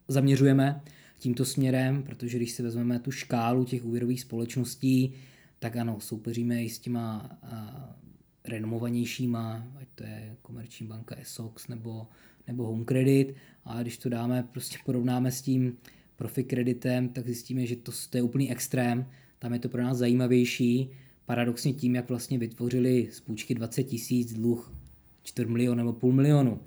zaměřujeme 0.07 0.81
tímto 1.17 1.45
směrem, 1.45 2.03
protože 2.03 2.37
když 2.37 2.51
si 2.51 2.63
vezmeme 2.63 2.99
tu 2.99 3.11
škálu 3.11 3.65
těch 3.65 3.85
úvěrových 3.85 4.21
společností, 4.21 5.13
tak 5.59 5.75
ano, 5.75 5.99
soupeříme 5.99 6.63
i 6.63 6.69
s 6.69 6.79
těma 6.79 7.39
uh, 7.43 8.12
renomovanějšíma, 8.45 9.67
ať 9.75 9.87
to 9.95 10.03
je 10.03 10.35
Komerční 10.41 10.87
banka 10.87 11.15
Essox 11.15 11.67
nebo, 11.67 12.07
nebo 12.47 12.63
Home 12.63 12.85
Credit, 12.85 13.35
a 13.65 13.81
když 13.81 13.97
to 13.97 14.09
dáme, 14.09 14.47
prostě 14.51 14.77
porovnáme 14.85 15.31
s 15.31 15.41
tím 15.41 15.77
profi 16.15 16.43
kreditem, 16.43 17.09
tak 17.09 17.25
zjistíme, 17.25 17.65
že 17.65 17.75
to, 17.75 17.91
to 18.09 18.17
je 18.17 18.23
úplný 18.23 18.51
extrém, 18.51 19.05
tam 19.39 19.53
je 19.53 19.59
to 19.59 19.69
pro 19.69 19.83
nás 19.83 19.97
zajímavější, 19.97 20.89
paradoxně 21.25 21.73
tím, 21.73 21.95
jak 21.95 22.09
vlastně 22.09 22.37
vytvořili 22.37 23.07
z 23.11 23.19
půjčky 23.19 23.55
20 23.55 23.83
tisíc 23.83 24.33
dluh 24.33 24.75
4 25.23 25.49
milion 25.49 25.77
nebo 25.77 25.93
půl 25.93 26.13
milionu, 26.13 26.59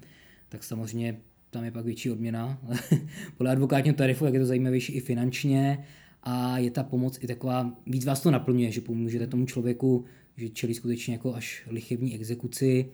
tak 0.49 0.65
samozřejmě 0.65 1.21
tam 1.51 1.65
je 1.65 1.71
pak 1.71 1.85
větší 1.85 2.11
odměna. 2.11 2.59
Podle 3.37 3.53
advokátního 3.53 3.97
tarifu, 3.97 4.25
jak 4.25 4.35
je 4.35 4.41
to 4.41 4.47
zajímavější 4.47 4.93
i 4.93 5.01
finančně. 5.01 5.87
A 6.23 6.59
je 6.59 6.71
ta 6.71 6.83
pomoc 6.83 7.19
i 7.23 7.27
taková, 7.27 7.77
víc 7.87 8.05
vás 8.05 8.21
to 8.21 8.31
naplňuje, 8.31 8.71
že 8.71 8.81
pomůžete 8.81 9.27
tomu 9.27 9.47
člověku, 9.47 10.05
že 10.37 10.49
čelí 10.49 10.75
skutečně 10.75 11.15
jako 11.15 11.35
až 11.35 11.65
lichební 11.71 12.15
exekuci, 12.15 12.91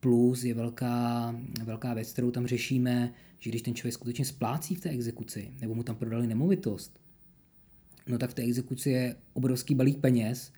plus 0.00 0.44
je 0.44 0.54
velká, 0.54 1.34
velká 1.64 1.94
věc, 1.94 2.12
kterou 2.12 2.30
tam 2.30 2.46
řešíme, 2.46 3.14
že 3.38 3.50
když 3.50 3.62
ten 3.62 3.74
člověk 3.74 3.94
skutečně 3.94 4.24
splácí 4.24 4.74
v 4.74 4.80
té 4.80 4.90
exekuci, 4.90 5.50
nebo 5.60 5.74
mu 5.74 5.82
tam 5.82 5.96
prodali 5.96 6.26
nemovitost, 6.26 7.00
no 8.06 8.18
tak 8.18 8.30
v 8.30 8.34
té 8.34 8.42
exekuci 8.42 8.90
je 8.90 9.16
obrovský 9.32 9.74
balík 9.74 9.98
peněz 9.98 10.52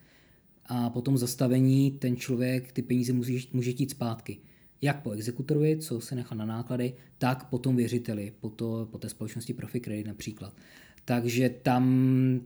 a 0.64 0.90
po 0.90 1.00
tom 1.00 1.18
zastavení 1.18 1.90
ten 1.90 2.16
člověk 2.16 2.72
ty 2.72 2.82
peníze 2.82 3.12
může, 3.12 3.38
může 3.52 3.72
tít 3.72 3.90
zpátky. 3.90 4.38
jak 4.82 5.02
po 5.02 5.10
exekutorovi, 5.10 5.78
co 5.78 6.00
se 6.00 6.14
nechá 6.14 6.34
na 6.34 6.46
náklady, 6.46 6.94
tak 7.18 7.44
po 7.44 7.58
tom 7.58 7.76
věřiteli, 7.76 8.32
po, 8.40 8.50
to, 8.50 8.88
po 8.90 8.98
té 8.98 9.08
společnosti 9.08 9.54
Profi 9.54 9.80
Credit 9.80 10.06
například. 10.06 10.56
Takže 11.04 11.48
tam 11.48 12.40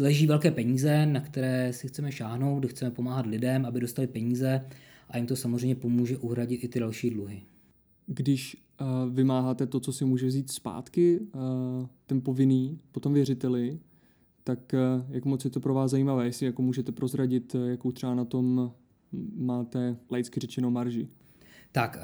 leží 0.00 0.26
velké 0.26 0.50
peníze, 0.50 1.06
na 1.06 1.20
které 1.20 1.72
si 1.72 1.88
chceme 1.88 2.12
šáhnout, 2.12 2.58
kde 2.58 2.68
chceme 2.68 2.90
pomáhat 2.90 3.26
lidem, 3.26 3.66
aby 3.66 3.80
dostali 3.80 4.08
peníze 4.08 4.64
a 5.08 5.16
jim 5.16 5.26
to 5.26 5.36
samozřejmě 5.36 5.74
pomůže 5.74 6.18
uhradit 6.18 6.64
i 6.64 6.68
ty 6.68 6.80
další 6.80 7.10
dluhy. 7.10 7.42
Když 8.06 8.56
uh, 8.80 9.14
vymáháte 9.14 9.66
to, 9.66 9.80
co 9.80 9.92
si 9.92 10.04
může 10.04 10.26
vzít 10.26 10.50
zpátky, 10.50 11.20
uh, 11.20 11.86
ten 12.06 12.20
povinný, 12.20 12.78
potom 12.92 13.14
věřiteli, 13.14 13.78
tak 14.44 14.74
uh, 14.74 15.14
jak 15.14 15.24
moc 15.24 15.44
je 15.44 15.50
to 15.50 15.60
pro 15.60 15.74
vás 15.74 15.90
zajímavé, 15.90 16.24
jestli 16.24 16.46
jako 16.46 16.62
můžete 16.62 16.92
prozradit, 16.92 17.56
jakou 17.66 17.92
třeba 17.92 18.14
na 18.14 18.24
tom 18.24 18.72
máte 19.36 19.96
laicky 20.10 20.40
řečeno 20.40 20.70
marži? 20.70 21.08
Tak, 21.72 21.98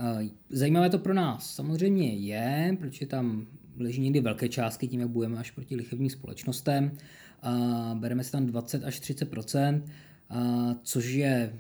zajímavé 0.50 0.90
to 0.90 0.98
pro 0.98 1.14
nás 1.14 1.54
samozřejmě 1.54 2.14
je, 2.14 2.76
protože 2.80 3.06
tam 3.06 3.46
leží 3.78 4.00
někdy 4.00 4.20
velké 4.20 4.48
částky 4.48 4.88
tím, 4.88 5.00
jak 5.00 5.08
budeme 5.08 5.38
až 5.38 5.50
proti 5.50 5.76
lichevním 5.76 6.10
společnostem. 6.10 6.90
Bereme 7.94 8.24
si 8.24 8.32
tam 8.32 8.46
20 8.46 8.84
až 8.84 9.00
30% 9.00 9.82
což 10.82 11.12
je 11.12 11.52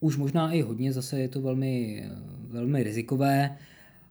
už 0.00 0.16
možná 0.16 0.52
i 0.52 0.62
hodně, 0.62 0.92
zase 0.92 1.20
je 1.20 1.28
to 1.28 1.40
velmi, 1.40 2.04
velmi 2.48 2.82
rizikové. 2.82 3.56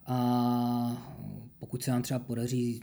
A 0.05 1.15
pokud 1.59 1.83
se 1.83 1.91
nám 1.91 2.01
třeba 2.01 2.19
podaří 2.19 2.81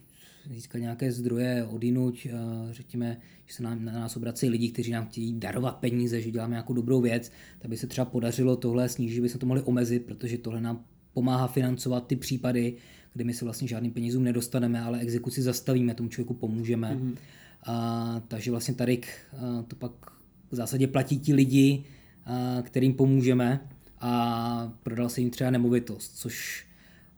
získat 0.50 0.78
nějaké 0.78 1.12
zdroje 1.12 1.64
odinuť, 1.64 2.26
řekněme, 2.70 3.16
že 3.46 3.54
se 3.54 3.62
nám, 3.62 3.84
na 3.84 3.92
nás 3.92 4.16
obrací 4.16 4.48
lidi, 4.48 4.68
kteří 4.68 4.90
nám 4.90 5.06
chtějí 5.06 5.38
darovat 5.38 5.76
peníze, 5.76 6.20
že 6.20 6.30
děláme 6.30 6.50
nějakou 6.50 6.72
dobrou 6.72 7.00
věc, 7.00 7.32
tak 7.58 7.70
by 7.70 7.76
se 7.76 7.86
třeba 7.86 8.04
podařilo 8.04 8.56
tohle 8.56 8.88
snížit, 8.88 9.20
by 9.20 9.28
se 9.28 9.38
to 9.38 9.46
mohli 9.46 9.62
omezit, 9.62 10.04
protože 10.06 10.38
tohle 10.38 10.60
nám 10.60 10.84
pomáhá 11.12 11.46
financovat 11.46 12.06
ty 12.06 12.16
případy, 12.16 12.76
kdy 13.14 13.24
my 13.24 13.34
se 13.34 13.44
vlastně 13.44 13.68
žádným 13.68 13.92
penězům 13.92 14.24
nedostaneme, 14.24 14.80
ale 14.80 15.00
exekuci 15.00 15.42
zastavíme, 15.42 15.94
tomu 15.94 16.08
člověku 16.08 16.34
pomůžeme. 16.34 16.96
Mm-hmm. 16.96 17.16
A, 17.66 18.22
takže 18.28 18.50
vlastně 18.50 18.74
tady 18.74 19.00
a, 19.00 19.62
to 19.62 19.76
pak 19.76 19.92
v 20.50 20.54
zásadě 20.54 20.86
platí 20.86 21.18
ti 21.18 21.34
lidi, 21.34 21.84
a, 22.24 22.62
kterým 22.62 22.94
pomůžeme 22.94 23.68
a 24.00 24.72
prodal 24.82 25.08
se 25.08 25.20
jim 25.20 25.30
třeba 25.30 25.50
nemovitost, 25.50 26.18
což 26.18 26.66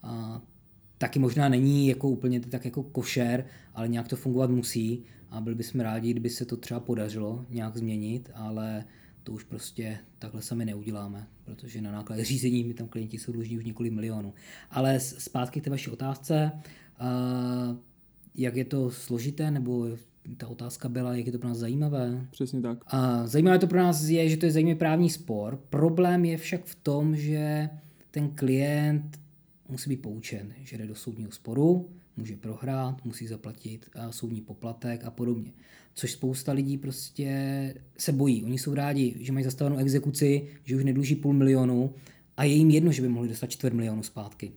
a, 0.03 0.43
taky 0.99 1.19
možná 1.19 1.49
není 1.49 1.89
jako 1.89 2.09
úplně 2.09 2.41
tak 2.41 2.65
jako 2.65 2.83
košer, 2.83 3.45
ale 3.75 3.89
nějak 3.89 4.09
to 4.09 4.17
fungovat 4.17 4.51
musí 4.51 5.03
a 5.31 5.41
byli 5.41 5.57
bychom 5.57 5.81
rádi, 5.81 6.11
kdyby 6.11 6.31
se 6.31 6.45
to 6.45 6.57
třeba 6.57 6.81
podařilo 6.81 7.47
nějak 7.51 7.77
změnit, 7.77 8.31
ale 8.35 8.85
to 9.25 9.33
už 9.33 9.45
prostě 9.45 9.99
takhle 10.19 10.43
sami 10.43 10.65
neuděláme, 10.65 11.27
protože 11.45 11.81
na 11.81 11.93
náklady 11.93 12.25
řízení 12.25 12.65
mi 12.65 12.75
tam 12.75 12.89
klienti 12.89 13.19
jsou 13.19 13.33
dlužní 13.33 13.59
už 13.59 13.65
několik 13.65 13.93
milionů. 13.93 14.35
Ale 14.71 15.01
zpátky 15.01 15.61
k 15.61 15.65
té 15.65 15.71
vaší 15.71 15.91
otázce, 15.91 16.53
jak 18.35 18.57
je 18.57 18.65
to 18.65 18.91
složité, 18.91 19.51
nebo 19.51 19.89
ta 20.37 20.49
otázka 20.49 20.89
byla, 20.89 21.15
jak 21.15 21.27
je 21.27 21.33
to 21.33 21.39
pro 21.39 21.49
nás 21.49 21.59
zajímavé. 21.59 22.27
Přesně 22.31 22.61
tak. 22.61 22.79
A 22.87 23.27
zajímavé 23.27 23.59
to 23.59 23.67
pro 23.67 23.79
nás 23.79 24.03
je, 24.03 24.29
že 24.29 24.37
to 24.37 24.47
je 24.47 24.53
zajímavý 24.53 24.79
právní 24.79 25.11
spor. 25.11 25.61
Problém 25.71 26.25
je 26.25 26.37
však 26.37 26.65
v 26.65 26.75
tom, 26.75 27.17
že 27.17 27.71
ten 28.11 28.29
klient 28.29 29.21
musí 29.69 29.91
být 29.91 30.03
poučen, 30.03 30.53
že 30.63 30.79
jde 30.79 30.87
do 30.87 30.95
soudního 30.95 31.31
sporu, 31.31 31.91
může 32.17 32.37
prohrát, 32.37 33.05
musí 33.05 33.27
zaplatit 33.27 33.91
soudní 34.11 34.41
poplatek 34.41 35.05
a 35.05 35.11
podobně. 35.11 35.53
Což 35.95 36.13
spousta 36.13 36.53
lidí 36.53 36.79
prostě 36.79 37.75
se 37.99 38.13
bojí. 38.13 38.45
Oni 38.45 38.59
jsou 38.59 38.75
rádi, 38.75 39.15
že 39.21 39.33
mají 39.33 39.45
zastavenou 39.45 39.77
exekuci, 39.77 40.49
že 40.65 40.77
už 40.77 40.85
nedluží 40.85 41.17
půl 41.17 41.33
milionu 41.33 41.95
a 42.37 42.45
je 42.45 42.55
jim 42.55 42.71
jedno, 42.71 42.93
že 42.93 43.03
by 43.03 43.09
mohli 43.09 43.29
dostat 43.29 43.47
čtvrt 43.47 43.75
milionu 43.75 44.03
zpátky. 44.03 44.53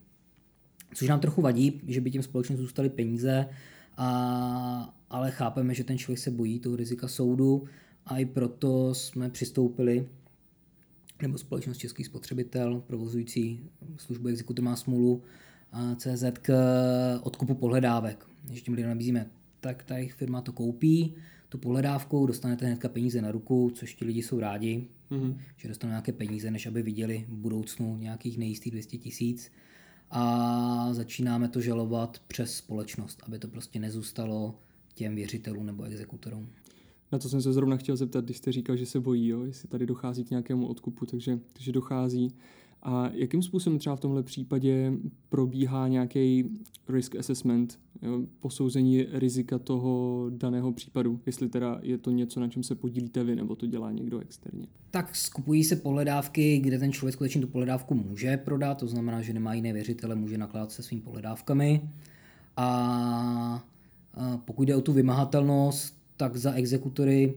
Což 0.95 1.07
nám 1.07 1.19
trochu 1.19 1.41
vadí, 1.41 1.81
že 1.87 2.01
by 2.01 2.11
těm 2.11 2.23
společnostem 2.23 2.65
zůstaly 2.65 2.89
peníze, 2.89 3.49
a, 3.97 4.95
ale 5.09 5.31
chápeme, 5.31 5.73
že 5.73 5.83
ten 5.83 5.97
člověk 5.97 6.19
se 6.19 6.31
bojí 6.31 6.59
toho 6.59 6.75
rizika 6.75 7.07
soudu 7.07 7.65
a 8.05 8.17
i 8.17 8.25
proto 8.25 8.93
jsme 8.93 9.29
přistoupili 9.29 10.07
nebo 11.21 11.37
společnost 11.37 11.77
Český 11.77 12.03
spotřebitel, 12.03 12.83
provozující 12.87 13.59
službu 13.97 14.27
Exekutor 14.27 14.65
má 14.65 14.75
smůlu, 14.75 15.23
CZ 15.95 16.23
k 16.41 16.53
odkupu 17.21 17.53
pohledávek. 17.53 18.27
Když 18.43 18.61
těm 18.61 18.73
lidem 18.73 18.89
nabízíme, 18.89 19.29
tak 19.59 19.83
ta 19.83 19.97
jejich 19.97 20.13
firma 20.13 20.41
to 20.41 20.53
koupí, 20.53 21.15
tu 21.49 21.57
pohledávku, 21.57 22.25
dostanete 22.25 22.65
hnedka 22.65 22.89
peníze 22.89 23.21
na 23.21 23.31
ruku, 23.31 23.71
což 23.75 23.95
ti 23.95 24.05
lidi 24.05 24.23
jsou 24.23 24.39
rádi, 24.39 24.87
mm-hmm. 25.11 25.37
že 25.57 25.67
dostanou 25.67 25.91
nějaké 25.91 26.11
peníze, 26.11 26.51
než 26.51 26.65
aby 26.65 26.81
viděli 26.81 27.25
v 27.29 27.33
budoucnu 27.33 27.97
nějakých 27.97 28.37
nejistých 28.37 28.71
200 28.71 28.97
tisíc. 28.97 29.51
A 30.11 30.93
začínáme 30.93 31.47
to 31.47 31.61
žalovat 31.61 32.21
přes 32.27 32.55
společnost, 32.55 33.23
aby 33.25 33.39
to 33.39 33.47
prostě 33.47 33.79
nezůstalo 33.79 34.55
těm 34.93 35.15
věřitelům 35.15 35.65
nebo 35.65 35.83
exekutorům. 35.83 36.49
Na 37.11 37.19
to 37.19 37.29
jsem 37.29 37.41
se 37.41 37.53
zrovna 37.53 37.77
chtěl 37.77 37.95
zeptat, 37.95 38.25
když 38.25 38.37
jste 38.37 38.51
říkal, 38.51 38.77
že 38.77 38.85
se 38.85 38.99
bojí, 38.99 39.27
jo? 39.27 39.43
jestli 39.43 39.67
tady 39.67 39.85
dochází 39.85 40.23
k 40.23 40.29
nějakému 40.29 40.67
odkupu, 40.67 41.05
takže, 41.05 41.39
takže 41.53 41.71
dochází. 41.71 42.35
A 42.83 43.09
jakým 43.13 43.41
způsobem 43.41 43.79
třeba 43.79 43.95
v 43.95 43.99
tomhle 43.99 44.23
případě 44.23 44.93
probíhá 45.29 45.87
nějaký 45.87 46.49
risk 46.89 47.15
assessment, 47.15 47.79
posouzení 48.39 49.05
rizika 49.11 49.59
toho 49.59 50.25
daného 50.29 50.73
případu, 50.73 51.19
jestli 51.25 51.49
teda 51.49 51.79
je 51.81 51.97
to 51.97 52.11
něco, 52.11 52.39
na 52.39 52.47
čem 52.47 52.63
se 52.63 52.75
podílíte 52.75 53.23
vy, 53.23 53.35
nebo 53.35 53.55
to 53.55 53.65
dělá 53.65 53.91
někdo 53.91 54.19
externě? 54.19 54.67
Tak 54.91 55.15
skupují 55.15 55.63
se 55.63 55.75
pohledávky, 55.75 56.59
kde 56.59 56.79
ten 56.79 56.91
člověk 56.91 57.13
skutečně 57.13 57.41
tu 57.41 57.47
pohledávku 57.47 57.95
může 57.95 58.37
prodat, 58.37 58.77
to 58.77 58.87
znamená, 58.87 59.21
že 59.21 59.33
nemá 59.33 59.53
jiné 59.53 59.73
věřitele, 59.73 60.15
může 60.15 60.37
nakládat 60.37 60.71
se 60.71 60.83
svými 60.83 61.01
pohledávkami. 61.01 61.89
A 62.57 63.65
pokud 64.45 64.63
jde 64.63 64.75
o 64.75 64.81
tu 64.81 64.93
vymahatelnost, 64.93 65.97
tak 66.17 66.37
za 66.37 66.53
exekutory 66.53 67.33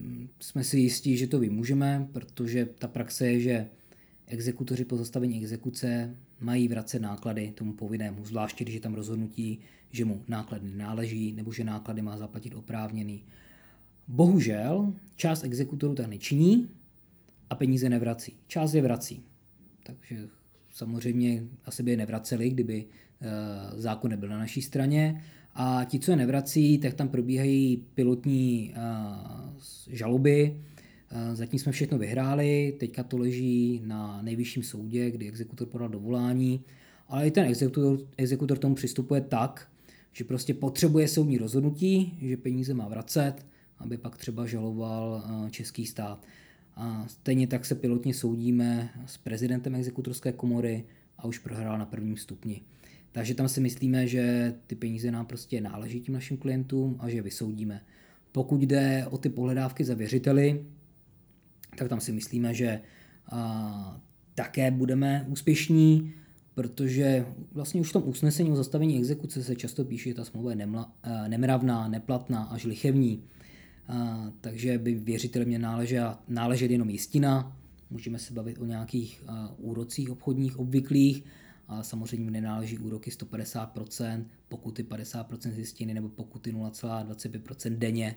mm, 0.00 0.28
jsme 0.40 0.64
si 0.64 0.78
jistí, 0.78 1.16
že 1.16 1.26
to 1.26 1.38
vymůžeme, 1.38 2.08
protože 2.12 2.68
ta 2.78 2.88
praxe 2.88 3.26
je, 3.26 3.40
že 3.40 3.66
exekutoři 4.26 4.84
po 4.84 4.96
zastavení 4.96 5.36
exekuce 5.36 6.16
mají 6.40 6.68
vracet 6.68 6.98
náklady 6.98 7.52
tomu 7.54 7.72
povinnému, 7.72 8.24
zvláště 8.24 8.64
když 8.64 8.74
je 8.74 8.80
tam 8.80 8.94
rozhodnutí, 8.94 9.58
že 9.90 10.04
mu 10.04 10.22
náklady 10.28 10.70
náleží 10.74 11.32
nebo 11.32 11.52
že 11.52 11.64
náklady 11.64 12.02
má 12.02 12.18
zaplatit 12.18 12.54
oprávněný. 12.54 13.24
Bohužel 14.08 14.94
část 15.16 15.44
exekutorů 15.44 15.94
tak 15.94 16.06
nečiní 16.06 16.68
a 17.50 17.54
peníze 17.54 17.88
nevrací. 17.88 18.36
Část 18.46 18.74
je 18.74 18.82
vrací. 18.82 19.22
Takže 19.82 20.28
samozřejmě 20.70 21.42
asi 21.64 21.82
by 21.82 21.90
je 21.90 21.96
nevraceli, 21.96 22.50
kdyby 22.50 22.84
e, 22.84 23.80
zákon 23.80 24.10
nebyl 24.10 24.28
na 24.28 24.38
naší 24.38 24.62
straně, 24.62 25.22
a 25.58 25.84
ti, 25.84 25.98
co 25.98 26.10
je 26.10 26.16
nevrací, 26.16 26.78
tak 26.78 26.94
tam 26.94 27.08
probíhají 27.08 27.76
pilotní 27.94 28.74
uh, 28.76 29.60
žaloby. 29.90 30.60
Uh, 31.12 31.34
zatím 31.34 31.58
jsme 31.58 31.72
všechno 31.72 31.98
vyhráli, 31.98 32.76
teďka 32.80 33.02
to 33.02 33.18
leží 33.18 33.82
na 33.84 34.22
nejvyšším 34.22 34.62
soudě, 34.62 35.10
kdy 35.10 35.28
exekutor 35.28 35.66
podal 35.66 35.88
dovolání, 35.88 36.60
ale 37.08 37.26
i 37.26 37.30
ten 37.30 37.44
exekutor, 37.44 37.98
exekutor 38.16 38.58
tomu 38.58 38.74
přistupuje 38.74 39.20
tak, 39.20 39.68
že 40.12 40.24
prostě 40.24 40.54
potřebuje 40.54 41.08
soudní 41.08 41.38
rozhodnutí, 41.38 42.18
že 42.22 42.36
peníze 42.36 42.74
má 42.74 42.88
vracet, 42.88 43.34
aby 43.78 43.96
pak 43.96 44.16
třeba 44.16 44.46
žaloval 44.46 45.24
uh, 45.24 45.48
český 45.48 45.86
stát. 45.86 46.26
A 46.76 47.04
stejně 47.08 47.46
tak 47.46 47.64
se 47.64 47.74
pilotně 47.74 48.14
soudíme 48.14 48.90
s 49.06 49.16
prezidentem 49.16 49.74
exekutorské 49.74 50.32
komory 50.32 50.84
a 51.18 51.24
už 51.26 51.38
prohrál 51.38 51.78
na 51.78 51.86
prvním 51.86 52.16
stupni. 52.16 52.60
Takže 53.12 53.34
tam 53.34 53.48
si 53.48 53.60
myslíme, 53.60 54.06
že 54.06 54.54
ty 54.66 54.74
peníze 54.74 55.10
nám 55.10 55.26
prostě 55.26 55.60
náleží 55.60 56.00
tím 56.00 56.14
našim 56.14 56.36
klientům 56.36 56.96
a 56.98 57.08
že 57.08 57.16
je 57.16 57.22
vysoudíme. 57.22 57.80
Pokud 58.32 58.60
jde 58.60 59.06
o 59.10 59.18
ty 59.18 59.28
pohledávky 59.28 59.84
za 59.84 59.94
věřiteli, 59.94 60.64
tak 61.76 61.88
tam 61.88 62.00
si 62.00 62.12
myslíme, 62.12 62.54
že 62.54 62.80
a, 63.30 64.00
také 64.34 64.70
budeme 64.70 65.26
úspěšní, 65.28 66.12
protože 66.54 67.26
vlastně 67.52 67.80
už 67.80 67.90
v 67.90 67.92
tom 67.92 68.02
usnesení 68.06 68.50
o 68.50 68.56
zastavení 68.56 68.98
exekuce 68.98 69.42
se 69.42 69.56
často 69.56 69.84
píše, 69.84 70.08
že 70.08 70.14
ta 70.14 70.24
smlouva 70.24 70.50
je 70.50 70.56
nemla, 70.56 70.92
nemravná, 71.28 71.88
neplatná 71.88 72.42
až 72.42 72.64
lichevní. 72.64 73.22
A, 73.88 74.26
takže 74.40 74.78
by 74.78 74.94
věřiteli 74.94 75.44
mě 75.44 75.58
náležet, 75.58 76.04
náležet 76.28 76.70
jenom 76.70 76.90
jistina, 76.90 77.56
můžeme 77.90 78.18
se 78.18 78.34
bavit 78.34 78.58
o 78.58 78.64
nějakých 78.64 79.22
a, 79.26 79.54
úrocích 79.58 80.10
obchodních 80.10 80.58
obvyklých, 80.58 81.24
ale 81.68 81.84
samozřejmě 81.84 82.30
nenáleží 82.30 82.78
úroky 82.78 83.10
150%, 83.10 84.24
pokuty 84.48 84.82
50% 84.82 85.50
z 85.50 85.58
jistiny 85.58 85.94
nebo 85.94 86.08
pokuty 86.08 86.52
0,25% 86.52 87.78
denně. 87.78 88.16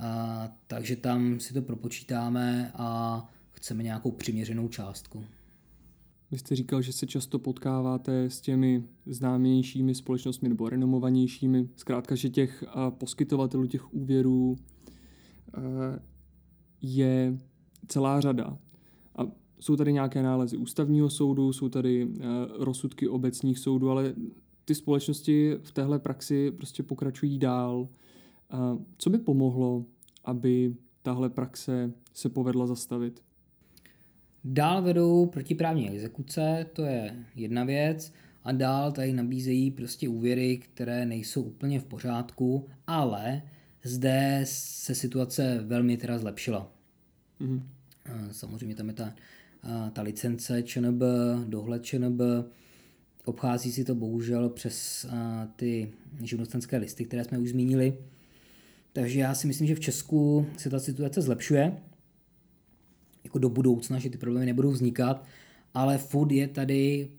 A, 0.00 0.48
takže 0.66 0.96
tam 0.96 1.40
si 1.40 1.54
to 1.54 1.62
propočítáme 1.62 2.72
a 2.74 3.28
chceme 3.52 3.82
nějakou 3.82 4.10
přiměřenou 4.10 4.68
částku. 4.68 5.24
Vy 6.30 6.38
jste 6.38 6.56
říkal, 6.56 6.82
že 6.82 6.92
se 6.92 7.06
často 7.06 7.38
potkáváte 7.38 8.24
s 8.24 8.40
těmi 8.40 8.84
známějšími 9.06 9.94
společnostmi 9.94 10.48
nebo 10.48 10.68
renomovanějšími. 10.68 11.68
Zkrátka, 11.76 12.14
že 12.14 12.28
těch 12.28 12.64
poskytovatelů 12.90 13.66
těch 13.66 13.94
úvěrů 13.94 14.56
je 16.82 17.38
celá 17.88 18.20
řada. 18.20 18.58
A 19.16 19.22
jsou 19.60 19.76
tady 19.76 19.92
nějaké 19.92 20.22
nálezy 20.22 20.56
ústavního 20.56 21.10
soudu, 21.10 21.52
jsou 21.52 21.68
tady 21.68 22.08
rozsudky 22.58 23.08
obecních 23.08 23.58
soudů, 23.58 23.90
ale 23.90 24.14
ty 24.64 24.74
společnosti 24.74 25.54
v 25.62 25.72
téhle 25.72 25.98
praxi 25.98 26.50
prostě 26.50 26.82
pokračují 26.82 27.38
dál. 27.38 27.88
Co 28.98 29.10
by 29.10 29.18
pomohlo, 29.18 29.84
aby 30.24 30.74
tahle 31.02 31.30
praxe 31.30 31.92
se 32.12 32.28
povedla 32.28 32.66
zastavit? 32.66 33.22
Dál 34.44 34.82
vedou 34.82 35.26
protiprávní 35.26 35.90
exekuce, 35.90 36.66
to 36.72 36.82
je 36.82 37.24
jedna 37.34 37.64
věc, 37.64 38.12
a 38.44 38.52
dál 38.52 38.92
tady 38.92 39.12
nabízejí 39.12 39.70
prostě 39.70 40.08
úvěry, 40.08 40.58
které 40.58 41.06
nejsou 41.06 41.42
úplně 41.42 41.80
v 41.80 41.84
pořádku, 41.84 42.68
ale 42.86 43.42
zde 43.84 44.40
se 44.44 44.94
situace 44.94 45.64
velmi 45.66 45.96
teda 45.96 46.18
zlepšila. 46.18 46.72
Mm-hmm. 47.40 47.62
Samozřejmě 48.30 48.74
tam 48.74 48.88
je 48.88 48.94
ta, 48.94 49.14
ta 49.92 50.02
licence 50.02 50.62
ČNB, 50.62 51.02
dohled 51.46 51.84
ČNB, 51.84 52.20
obchází 53.24 53.72
si 53.72 53.84
to 53.84 53.94
bohužel 53.94 54.48
přes 54.48 55.06
ty 55.56 55.92
živnostenské 56.22 56.76
listy, 56.76 57.04
které 57.04 57.24
jsme 57.24 57.38
už 57.38 57.48
zmínili. 57.48 57.98
Takže 58.98 59.20
já 59.20 59.34
si 59.34 59.46
myslím, 59.46 59.66
že 59.66 59.74
v 59.74 59.80
Česku 59.80 60.46
se 60.56 60.70
ta 60.70 60.78
situace 60.78 61.22
zlepšuje 61.22 61.76
jako 63.24 63.38
do 63.38 63.48
budoucna, 63.48 63.98
že 63.98 64.10
ty 64.10 64.18
problémy 64.18 64.46
nebudou 64.46 64.70
vznikat, 64.70 65.24
ale 65.74 65.98
food 65.98 66.32
je 66.32 66.48
tady 66.48 67.10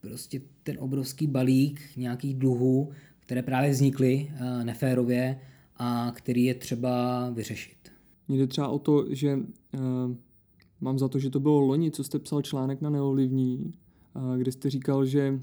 prostě 0.00 0.40
ten 0.62 0.76
obrovský 0.78 1.26
balík 1.26 1.80
nějakých 1.96 2.34
dluhů, 2.34 2.90
které 3.20 3.42
právě 3.42 3.70
vznikly 3.70 4.30
uh, 4.32 4.64
neférově 4.64 5.40
a 5.76 6.12
který 6.14 6.44
je 6.44 6.54
třeba 6.54 7.30
vyřešit. 7.30 7.92
Mně 8.28 8.38
jde 8.38 8.46
třeba 8.46 8.68
o 8.68 8.78
to, 8.78 9.14
že 9.14 9.36
uh, 9.36 9.40
mám 10.80 10.98
za 10.98 11.08
to, 11.08 11.18
že 11.18 11.30
to 11.30 11.40
bylo 11.40 11.60
loni, 11.60 11.90
co 11.90 12.04
jste 12.04 12.18
psal 12.18 12.42
článek 12.42 12.80
na 12.80 12.90
Neovlivní, 12.90 13.74
uh, 14.14 14.36
kde 14.36 14.52
jste 14.52 14.70
říkal, 14.70 15.06
že 15.06 15.40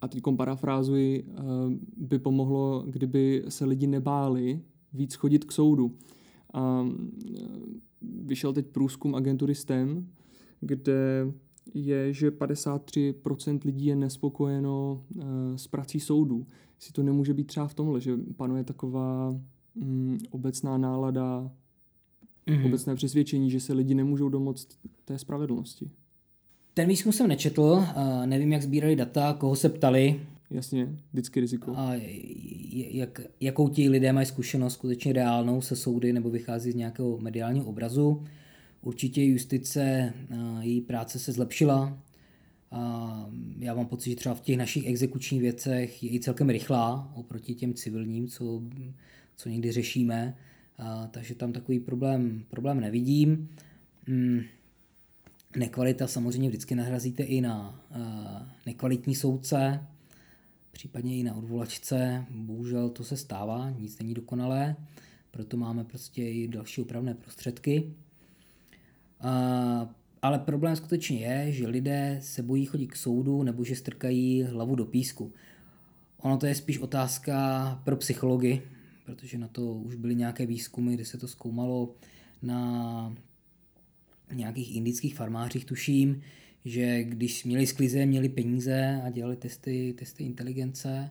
a 0.00 0.08
teď 0.08 0.22
parafrázuji, 0.36 1.22
uh, 1.22 1.72
by 1.96 2.18
pomohlo, 2.18 2.84
kdyby 2.86 3.44
se 3.48 3.64
lidi 3.64 3.86
nebáli 3.86 4.60
víc 4.92 5.14
chodit 5.14 5.44
k 5.44 5.52
soudu. 5.52 5.94
A 6.52 6.86
vyšel 8.02 8.52
teď 8.52 8.66
průzkum 8.66 9.14
agentury 9.14 9.54
STEM, 9.54 10.06
kde 10.60 11.32
je, 11.74 12.12
že 12.12 12.30
53% 12.30 13.58
lidí 13.64 13.86
je 13.86 13.96
nespokojeno 13.96 15.04
uh, 15.14 15.22
s 15.56 15.66
prací 15.66 16.00
soudů. 16.00 16.46
Si 16.78 16.92
to 16.92 17.02
nemůže 17.02 17.34
být 17.34 17.46
třeba 17.46 17.68
v 17.68 17.74
tomhle, 17.74 18.00
že 18.00 18.16
panuje 18.36 18.64
taková 18.64 19.40
um, 19.74 20.18
obecná 20.30 20.78
nálada, 20.78 21.50
mm-hmm. 22.46 22.66
obecné 22.66 22.94
přesvědčení, 22.94 23.50
že 23.50 23.60
se 23.60 23.72
lidi 23.72 23.94
nemůžou 23.94 24.28
domoct 24.28 24.78
té 25.04 25.18
spravedlnosti. 25.18 25.90
Ten 26.78 26.88
výzkum 26.88 27.12
jsem 27.12 27.28
nečetl, 27.28 27.62
uh, 27.62 28.26
nevím, 28.26 28.52
jak 28.52 28.62
sbírali 28.62 28.96
data, 28.96 29.32
koho 29.32 29.56
se 29.56 29.68
ptali. 29.68 30.20
Jasně, 30.50 30.88
vždycky 31.12 31.40
riziko. 31.40 31.72
A 31.76 31.92
jak, 32.72 33.20
jakou 33.40 33.68
ti 33.68 33.88
lidé 33.88 34.12
mají 34.12 34.26
zkušenost 34.26 34.72
skutečně 34.72 35.12
reálnou 35.12 35.60
se 35.60 35.76
soudy 35.76 36.12
nebo 36.12 36.30
vychází 36.30 36.72
z 36.72 36.74
nějakého 36.74 37.18
mediálního 37.18 37.66
obrazu. 37.66 38.24
Určitě 38.82 39.24
justice, 39.24 40.12
její 40.60 40.80
práce 40.80 41.18
se 41.18 41.32
zlepšila. 41.32 41.98
A 42.70 43.30
já 43.58 43.74
mám 43.74 43.86
pocit, 43.86 44.10
že 44.10 44.16
třeba 44.16 44.34
v 44.34 44.40
těch 44.40 44.56
našich 44.56 44.86
exekučních 44.86 45.40
věcech 45.40 46.02
je 46.02 46.14
i 46.14 46.20
celkem 46.20 46.48
rychlá 46.48 47.12
oproti 47.14 47.54
těm 47.54 47.74
civilním, 47.74 48.28
co, 48.28 48.62
co 49.36 49.48
někdy 49.48 49.72
řešíme. 49.72 50.36
A, 50.78 51.06
takže 51.06 51.34
tam 51.34 51.52
takový 51.52 51.80
problém, 51.80 52.44
problém 52.50 52.80
nevidím. 52.80 53.48
Hmm. 54.08 54.40
Nekvalita 55.56 56.06
samozřejmě 56.06 56.48
vždycky 56.48 56.74
nahrazíte 56.74 57.22
i 57.22 57.40
na 57.40 57.84
uh, 57.90 57.98
nekvalitní 58.66 59.14
soudce, 59.14 59.86
případně 60.72 61.16
i 61.16 61.22
na 61.22 61.34
odvolačce. 61.34 62.26
Bohužel 62.30 62.88
to 62.88 63.04
se 63.04 63.16
stává, 63.16 63.70
nic 63.70 63.98
není 63.98 64.14
dokonalé, 64.14 64.76
proto 65.30 65.56
máme 65.56 65.84
prostě 65.84 66.22
i 66.22 66.48
další 66.48 66.80
opravné 66.80 67.14
prostředky. 67.14 67.94
Ale 70.22 70.38
problém 70.38 70.76
skutečně 70.76 71.18
je, 71.18 71.52
že 71.52 71.66
lidé 71.66 72.18
se 72.22 72.42
bojí 72.42 72.64
chodit 72.64 72.86
k 72.86 72.96
soudu 72.96 73.42
nebo 73.42 73.64
že 73.64 73.76
strkají 73.76 74.42
hlavu 74.42 74.74
do 74.74 74.84
písku. 74.84 75.32
Ono 76.18 76.38
to 76.38 76.46
je 76.46 76.54
spíš 76.54 76.78
otázka 76.78 77.80
pro 77.84 77.96
psychologi, 77.96 78.62
protože 79.04 79.38
na 79.38 79.48
to 79.48 79.62
už 79.72 79.94
byly 79.94 80.14
nějaké 80.14 80.46
výzkumy, 80.46 80.94
kde 80.94 81.04
se 81.04 81.18
to 81.18 81.28
zkoumalo 81.28 81.94
na 82.42 83.14
nějakých 84.32 84.76
indických 84.76 85.14
farmářích, 85.14 85.64
tuším, 85.64 86.22
že 86.64 87.04
když 87.04 87.44
měli 87.44 87.66
sklize, 87.66 88.06
měli 88.06 88.28
peníze 88.28 89.02
a 89.04 89.10
dělali 89.10 89.36
testy, 89.36 89.94
testy 89.98 90.24
inteligence, 90.24 91.10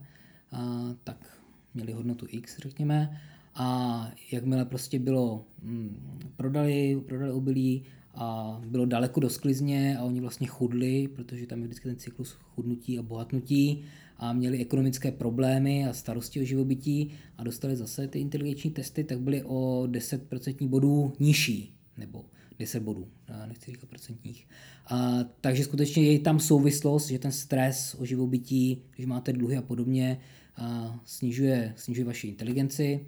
a, 0.52 0.84
tak 1.04 1.42
měli 1.74 1.92
hodnotu 1.92 2.26
X, 2.30 2.60
řekněme, 2.60 3.22
a 3.56 4.12
jakmile 4.32 4.66
prostě 4.66 5.00
bylo, 5.00 5.46
hm, 5.62 6.20
prodali, 6.36 7.02
prodali 7.08 7.32
obilí 7.32 7.84
a 8.14 8.62
bylo 8.68 8.86
daleko 8.86 9.20
do 9.20 9.30
sklizně 9.30 9.98
a 9.98 10.04
oni 10.04 10.22
vlastně 10.22 10.48
chudli, 10.48 11.08
protože 11.08 11.48
tam 11.48 11.62
je 11.62 11.66
vždycky 11.68 11.88
ten 11.88 11.98
cyklus 11.98 12.32
chudnutí 12.32 13.00
a 13.00 13.02
bohatnutí 13.02 13.84
a 14.18 14.34
měli 14.34 14.58
ekonomické 14.58 15.12
problémy 15.12 15.88
a 15.88 15.94
starosti 15.94 16.42
o 16.42 16.44
živobytí 16.44 17.12
a 17.38 17.44
dostali 17.44 17.76
zase 17.76 18.08
ty 18.08 18.20
inteligenční 18.20 18.72
testy, 18.72 19.04
tak 19.04 19.20
byly 19.20 19.44
o 19.44 19.88
10% 19.88 20.68
bodů 20.68 21.14
nižší, 21.20 21.76
nebo 21.98 22.26
10 22.60 22.84
bodů, 22.84 23.08
nechci 23.46 23.72
říkat 23.72 23.90
procentních. 23.90 24.48
A, 24.88 25.20
takže 25.42 25.64
skutečně 25.64 26.04
je 26.04 26.20
tam 26.20 26.40
souvislost, 26.40 27.08
že 27.08 27.20
ten 27.20 27.32
stres 27.32 27.96
o 28.00 28.06
živobytí, 28.06 28.82
když 28.96 29.06
máte 29.06 29.34
dluhy 29.34 29.58
a 29.58 29.62
podobně, 29.62 30.20
a 30.58 31.00
snižuje, 31.06 31.74
snižuje 31.78 32.06
vaši 32.06 32.28
inteligenci. 32.28 33.06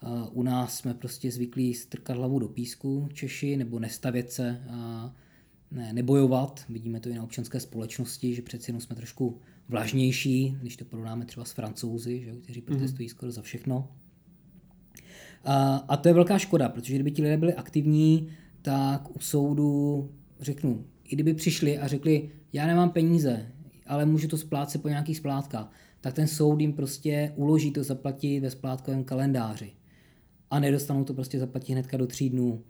A 0.00 0.28
u 0.32 0.42
nás 0.42 0.78
jsme 0.78 0.94
prostě 0.94 1.30
zvyklí 1.30 1.74
strkat 1.74 2.16
hlavu 2.16 2.38
do 2.38 2.48
písku 2.48 3.08
Češi, 3.12 3.56
nebo 3.56 3.78
nestavět 3.78 4.32
se 4.32 4.62
a 4.70 5.14
ne, 5.70 5.92
nebojovat. 5.92 6.64
Vidíme 6.68 7.00
to 7.00 7.08
i 7.08 7.14
na 7.14 7.22
občanské 7.22 7.60
společnosti, 7.60 8.34
že 8.34 8.42
přeci 8.42 8.70
jenom 8.70 8.80
jsme 8.80 8.96
trošku 8.96 9.40
vlažnější, 9.68 10.56
když 10.60 10.76
to 10.76 10.84
porovnáme 10.84 11.24
třeba 11.24 11.44
s 11.44 11.52
francouzi, 11.52 12.20
že, 12.24 12.32
kteří 12.32 12.60
protestují 12.60 13.06
mm. 13.06 13.10
skoro 13.10 13.32
za 13.32 13.42
všechno. 13.42 13.88
A, 15.44 15.76
a 15.76 15.96
to 15.96 16.08
je 16.08 16.14
velká 16.14 16.38
škoda, 16.38 16.68
protože 16.68 16.94
kdyby 16.94 17.10
ti 17.10 17.22
lidé 17.22 17.36
byli 17.36 17.54
aktivní, 17.54 18.28
tak 18.68 19.16
u 19.16 19.20
soudu 19.20 20.10
řeknu, 20.40 20.84
i 21.04 21.14
kdyby 21.14 21.34
přišli 21.34 21.78
a 21.78 21.86
řekli, 21.86 22.30
já 22.52 22.66
nemám 22.66 22.90
peníze, 22.90 23.46
ale 23.86 24.06
můžu 24.06 24.28
to 24.28 24.36
splácet 24.38 24.82
po 24.82 24.88
nějakých 24.88 25.16
splátkách, 25.16 25.72
tak 26.00 26.14
ten 26.14 26.26
soud 26.26 26.60
jim 26.60 26.72
prostě 26.72 27.32
uloží 27.36 27.70
to 27.70 27.84
zaplatit 27.84 28.40
ve 28.40 28.50
splátkovém 28.50 29.04
kalendáři. 29.04 29.70
A 30.50 30.60
nedostanou 30.60 31.04
to 31.04 31.14
prostě 31.14 31.38
zaplatit 31.38 31.72
hnedka 31.72 31.96
do 31.96 32.06
tří 32.06 32.30
dnů. 32.30 32.62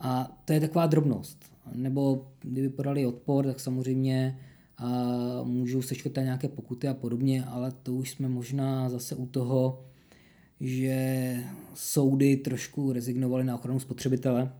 A 0.00 0.40
to 0.44 0.52
je 0.52 0.60
taková 0.60 0.86
drobnost. 0.86 1.44
Nebo 1.74 2.28
kdyby 2.40 2.68
podali 2.68 3.06
odpor, 3.06 3.46
tak 3.46 3.60
samozřejmě 3.60 4.38
a 4.78 4.92
můžou 5.44 5.82
seškrtat 5.82 6.24
nějaké 6.24 6.48
pokuty 6.48 6.88
a 6.88 6.94
podobně, 6.94 7.44
ale 7.44 7.72
to 7.82 7.94
už 7.94 8.10
jsme 8.10 8.28
možná 8.28 8.88
zase 8.88 9.14
u 9.14 9.26
toho, 9.26 9.84
že 10.60 11.36
soudy 11.74 12.36
trošku 12.36 12.92
rezignovaly 12.92 13.44
na 13.44 13.54
ochranu 13.54 13.80
spotřebitele 13.80 14.52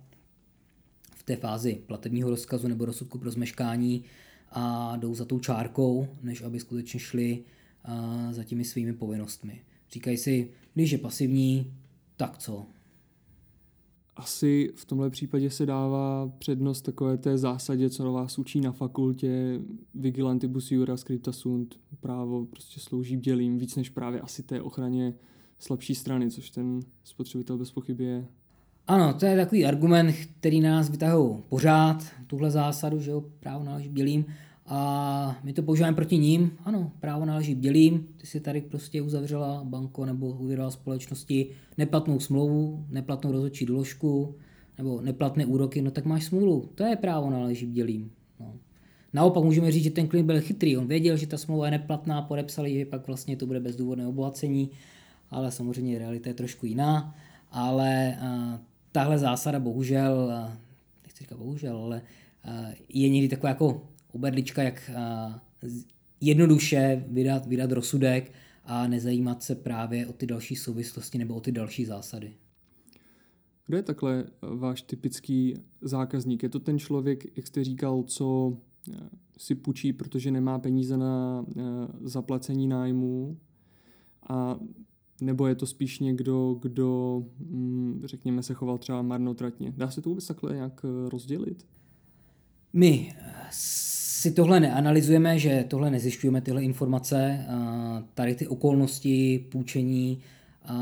té 1.26 1.36
fázi 1.36 1.82
platebního 1.86 2.30
rozkazu 2.30 2.68
nebo 2.68 2.84
rozsudku 2.84 3.18
pro 3.18 3.30
zmeškání 3.30 4.04
a 4.50 4.96
jdou 4.96 5.14
za 5.14 5.24
tou 5.24 5.38
čárkou, 5.38 6.08
než 6.22 6.42
aby 6.42 6.60
skutečně 6.60 7.00
šli 7.00 7.44
za 8.30 8.44
těmi 8.44 8.64
svými 8.64 8.92
povinnostmi. 8.92 9.60
Říkají 9.92 10.16
si, 10.16 10.50
když 10.74 10.90
je 10.90 10.98
pasivní, 10.98 11.74
tak 12.16 12.38
co? 12.38 12.66
Asi 14.16 14.72
v 14.76 14.84
tomhle 14.84 15.10
případě 15.10 15.50
se 15.50 15.66
dává 15.66 16.32
přednost 16.38 16.82
takové 16.82 17.16
té 17.18 17.38
zásadě, 17.38 17.90
co 17.90 18.12
vás 18.12 18.38
učí 18.38 18.60
na 18.60 18.72
fakultě, 18.72 19.60
vigilantibus 19.94 20.72
jura 20.72 20.96
scripta 20.96 21.32
sunt, 21.32 21.80
právo 22.00 22.46
prostě 22.46 22.80
slouží 22.80 23.16
bdělým 23.16 23.58
víc 23.58 23.76
než 23.76 23.90
právě 23.90 24.20
asi 24.20 24.42
té 24.42 24.62
ochraně 24.62 25.14
slabší 25.58 25.94
strany, 25.94 26.30
což 26.30 26.50
ten 26.50 26.80
spotřebitel 27.04 27.58
bez 27.58 27.70
pochyby 27.70 28.04
je. 28.04 28.26
Ano, 28.88 29.14
to 29.14 29.27
je 29.27 29.37
takový 29.37 29.66
argument, 29.66 30.14
který 30.40 30.61
nás 30.61 30.90
vytahují 30.90 31.37
pořád, 31.49 32.05
tuhle 32.27 32.51
zásadu, 32.51 33.01
že 33.01 33.11
jo, 33.11 33.25
právo 33.40 33.64
náleží 33.64 33.88
bělým 33.88 34.25
a 34.66 35.38
my 35.44 35.53
to 35.53 35.62
používáme 35.62 35.96
proti 35.96 36.18
ním. 36.18 36.51
Ano, 36.64 36.92
právo 37.01 37.25
náleží 37.25 37.55
bělým, 37.55 38.09
ty 38.16 38.27
si 38.27 38.40
tady 38.40 38.61
prostě 38.61 39.03
uzavřela 39.03 39.64
banko 39.64 40.05
nebo 40.05 40.27
uvěřila 40.27 40.70
společnosti 40.70 41.46
neplatnou 41.79 42.20
smlouvu, 42.20 42.85
neplatnou 42.90 43.33
rozhodčí 43.33 43.66
doložku 43.66 44.35
nebo 44.79 45.01
neplatné 45.01 45.46
úroky, 45.46 45.83
no 45.83 45.90
tak 45.90 46.05
máš 46.05 46.25
smůlu, 46.25 46.68
to 46.75 46.85
je 46.85 46.96
právo 46.96 47.31
náleží 47.31 47.66
bělým. 47.66 48.11
No. 48.40 48.55
Naopak 49.12 49.44
můžeme 49.44 49.72
říct, 49.72 49.85
že 49.85 49.90
ten 49.90 50.09
klient 50.09 50.27
byl 50.27 50.40
chytrý, 50.40 50.77
on 50.77 50.87
věděl, 50.87 51.16
že 51.16 51.27
ta 51.27 51.38
smlouva 51.38 51.64
je 51.64 51.70
neplatná, 51.70 52.22
podepsali, 52.22 52.79
že 52.79 52.85
pak 52.85 53.07
vlastně 53.07 53.37
to 53.37 53.46
bude 53.46 53.61
bezdůvodné 53.61 54.07
obohacení, 54.07 54.70
ale 55.31 55.51
samozřejmě 55.51 55.99
realita 55.99 56.31
je 56.31 56.35
trošku 56.35 56.66
jiná, 56.66 57.14
ale 57.51 58.16
tahle 58.96 59.18
zásada 59.18 59.61
bohužel, 59.61 60.32
nechci 61.02 61.24
říkat 61.24 61.38
bohužel, 61.38 61.76
ale 61.76 62.02
je 62.88 63.09
někdy 63.09 63.28
taková 63.28 63.48
jako 63.48 63.88
oberlička, 64.12 64.62
jak 64.62 64.90
jednoduše 66.20 67.04
vydat, 67.09 67.46
vydat 67.46 67.72
rozsudek 67.72 68.32
a 68.64 68.87
nezajímat 68.87 69.42
se 69.42 69.54
právě 69.54 70.06
o 70.06 70.12
ty 70.12 70.26
další 70.26 70.56
souvislosti 70.56 71.18
nebo 71.18 71.35
o 71.35 71.40
ty 71.40 71.52
další 71.52 71.85
zásady. 71.85 72.35
Kdo 73.66 73.76
je 73.76 73.82
takhle 73.82 74.24
váš 74.42 74.82
typický 74.82 75.54
zákazník? 75.80 76.42
Je 76.42 76.48
to 76.48 76.61
ten 76.61 76.78
člověk, 76.78 77.37
jak 77.37 77.46
jste 77.46 77.64
říkal, 77.64 78.02
co 78.02 78.56
eh, 78.92 78.96
si 79.38 79.54
půjčí, 79.54 79.92
protože 79.92 80.30
nemá 80.30 80.59
peníze 80.59 80.96
na 80.96 81.44
eh, 81.48 81.62
zaplacení 82.00 82.68
nájmu 82.68 83.37
a 84.28 84.59
nebo 85.20 85.46
je 85.46 85.55
to 85.55 85.66
spíš 85.66 85.98
někdo, 85.98 86.59
kdo, 86.62 87.22
mm, 87.38 88.02
řekněme, 88.05 88.42
se 88.42 88.55
choval 88.55 88.79
třeba 88.79 89.02
marnotratně. 89.02 89.72
Dá 89.76 89.90
se 89.90 90.02
to 90.02 90.09
vůbec 90.09 90.26
takhle 90.26 90.55
nějak 90.55 90.81
eh, 90.85 91.09
rozdělit? 91.09 91.66
My 92.72 93.14
si 93.50 94.33
tohle 94.33 94.61
neanalyzujeme, 94.61 95.38
že 95.38 95.64
tohle 95.68 95.90
nezjišťujeme, 95.90 96.40
tyhle 96.40 96.62
informace. 96.62 97.46
Tady 98.14 98.35
ty 98.35 98.46
okolnosti 98.46 99.46
půjčení 99.50 100.18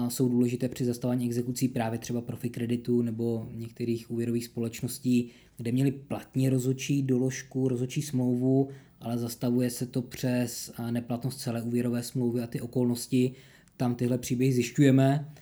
jsou 0.08 0.28
důležité 0.28 0.68
při 0.68 0.84
zastavání 0.84 1.26
exekucí 1.26 1.68
právě 1.68 1.98
třeba 1.98 2.20
profi 2.20 2.50
kreditu 2.50 3.02
nebo 3.02 3.48
některých 3.52 4.10
úvěrových 4.10 4.44
společností, 4.44 5.30
kde 5.56 5.72
měli 5.72 5.90
platně 5.90 6.50
rozhodčí 6.50 7.02
doložku, 7.02 7.68
rozhodčí 7.68 8.02
smlouvu, 8.02 8.68
ale 9.00 9.18
zastavuje 9.18 9.70
se 9.70 9.86
to 9.86 10.02
přes 10.02 10.72
neplatnost 10.90 11.40
celé 11.40 11.62
úvěrové 11.62 12.02
smlouvy 12.02 12.42
a 12.42 12.46
ty 12.46 12.60
okolnosti. 12.60 13.34
Tam 13.76 13.94
tyhle 13.94 14.18
příběhy 14.18 14.52
zjišťujeme. 14.52 15.32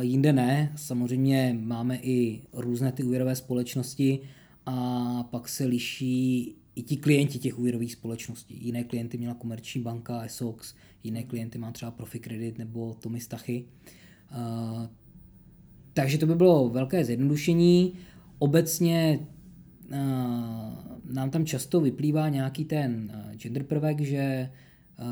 Jinde 0.00 0.32
ne, 0.32 0.72
samozřejmě 0.76 1.58
máme 1.60 1.98
i 2.02 2.42
různé 2.52 2.92
ty 2.92 3.02
úvěrové 3.02 3.36
společnosti 3.36 4.20
a 4.66 5.22
pak 5.22 5.48
se 5.48 5.64
liší 5.64 6.54
i 6.76 6.82
ti 6.82 6.96
klienti 6.96 7.38
těch 7.38 7.58
úvěrových 7.58 7.92
společností. 7.92 8.66
Jiné 8.66 8.84
klienty 8.84 9.18
měla 9.18 9.34
Komerční 9.34 9.82
banka, 9.82 10.22
Esox, 10.22 10.74
jiné 11.04 11.22
klienty 11.22 11.58
má 11.58 11.72
třeba 11.72 11.90
Profi 11.90 12.20
Credit 12.20 12.58
nebo 12.58 12.96
Tomy 13.00 13.20
Stachy. 13.20 13.64
Takže 15.92 16.18
to 16.18 16.26
by 16.26 16.34
bylo 16.34 16.68
velké 16.68 17.04
zjednodušení. 17.04 17.92
Obecně 18.38 19.18
nám 21.12 21.30
tam 21.30 21.46
často 21.46 21.80
vyplývá 21.80 22.28
nějaký 22.28 22.64
ten 22.64 23.12
gender 23.36 23.64
prvek, 23.64 24.00
že 24.00 24.50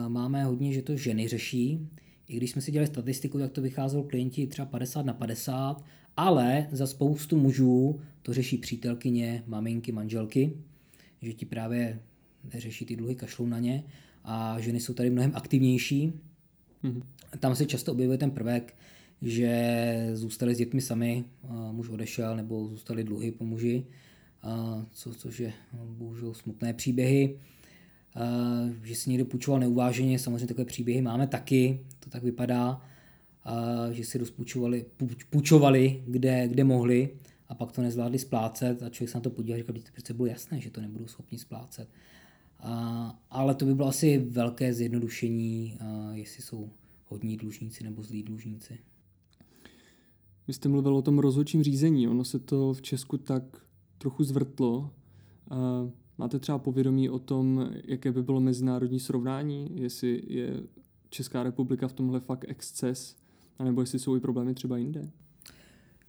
máme 0.09 0.45
hodně, 0.45 0.73
že 0.73 0.83
to 0.83 0.97
ženy 0.97 1.29
řeší. 1.29 1.89
I 2.29 2.37
když 2.37 2.51
jsme 2.51 2.63
si 2.63 2.73
dělali 2.73 2.87
statistiku, 2.87 3.39
tak 3.39 3.53
to 3.53 3.63
vycházelo 3.63 4.03
klienti 4.03 4.47
třeba 4.47 4.67
50 4.67 5.07
na 5.07 5.13
50, 5.13 5.85
ale 6.17 6.67
za 6.73 6.87
spoustu 6.87 7.37
mužů 7.37 8.01
to 8.23 8.35
řeší 8.35 8.59
přítelkyně, 8.59 9.45
maminky, 9.47 9.93
manželky 9.93 10.53
že 11.23 11.33
ti 11.33 11.47
právě 11.47 12.01
neřeší 12.55 12.85
ty 12.85 12.97
dluhy, 12.97 13.15
kašlou 13.15 13.47
na 13.47 13.59
ně 13.59 13.85
a 14.25 14.61
ženy 14.61 14.81
jsou 14.81 14.95
tady 14.95 15.11
mnohem 15.11 15.33
aktivnější. 15.35 16.13
Mm-hmm. 16.85 17.03
Tam 17.41 17.57
se 17.57 17.67
často 17.67 17.93
objevuje 17.93 18.19
ten 18.19 18.31
prvek, 18.31 18.77
že 19.23 20.11
zůstali 20.15 20.55
s 20.55 20.59
dětmi 20.59 20.81
sami, 20.81 21.25
muž 21.73 21.89
odešel 21.89 22.37
nebo 22.37 22.69
zůstali 22.69 23.05
dluhy 23.05 23.33
po 23.33 23.45
muži, 23.45 23.87
co, 24.91 25.15
což 25.15 25.41
je 25.41 25.53
bohužel 25.85 26.35
smutné 26.35 26.75
příběhy. 26.75 27.39
Že 28.83 28.95
si 28.95 29.11
někdo 29.11 29.25
půjčoval 29.25 29.61
neuváženě, 29.61 30.19
samozřejmě 30.19 30.47
takové 30.47 30.65
příběhy 30.65 31.03
máme 31.03 31.27
taky, 31.27 31.87
to 32.01 32.11
tak 32.11 32.23
vypadá, 32.23 32.83
že 33.91 34.05
si 34.05 34.19
rozpůjčovali, 34.19 34.87
půjčovali, 35.31 36.03
kde, 36.07 36.49
kde 36.49 36.65
mohli 36.65 37.17
a 37.49 37.55
pak 37.55 37.73
to 37.73 37.83
nezvládli 37.83 38.19
splácet 38.19 38.83
a 38.83 38.89
člověk 38.89 39.11
se 39.11 39.19
na 39.19 39.23
to 39.23 39.31
podíval 39.31 39.55
a 39.55 39.59
říkal, 39.59 39.77
to 39.77 39.93
přece 39.93 40.15
bylo 40.15 40.27
jasné, 40.27 40.61
že 40.61 40.71
to 40.71 40.81
nebudou 40.81 41.07
schopni 41.07 41.39
splácet. 41.39 41.89
A, 42.59 43.21
ale 43.31 43.55
to 43.55 43.65
by 43.65 43.75
bylo 43.75 43.89
asi 43.89 44.19
velké 44.19 44.75
zjednodušení, 44.75 45.79
jestli 46.13 46.43
jsou 46.43 46.71
hodní 47.07 47.37
dlužníci 47.37 47.85
nebo 47.85 48.03
zlí 48.03 48.23
dlužníci. 48.23 48.79
Vy 50.49 50.55
jste 50.55 50.69
mluvil 50.69 50.97
o 50.97 51.03
tom 51.03 51.19
rozhodčím 51.19 51.63
řízení, 51.63 52.09
ono 52.09 52.25
se 52.25 52.39
to 52.39 52.73
v 52.73 52.83
Česku 52.83 53.19
tak 53.19 53.43
trochu 53.99 54.25
zvrtlo. 54.25 54.91
Máte 56.19 56.39
třeba 56.39 56.59
povědomí 56.59 57.11
o 57.11 57.19
tom, 57.19 57.71
jaké 57.85 58.13
by 58.13 58.23
bylo 58.23 58.41
mezinárodní 58.41 59.01
srovnání, 59.01 59.71
jestli 59.75 60.23
je 60.27 60.61
Česká 61.11 61.43
republika 61.43 61.89
v 61.89 61.93
tomhle 61.93 62.21
fakt 62.21 62.45
exces, 62.49 63.17
anebo 63.59 63.81
jestli 63.81 63.99
jsou 63.99 64.17
i 64.17 64.21
problémy 64.21 64.55
třeba 64.55 64.77
jinde? 64.77 65.11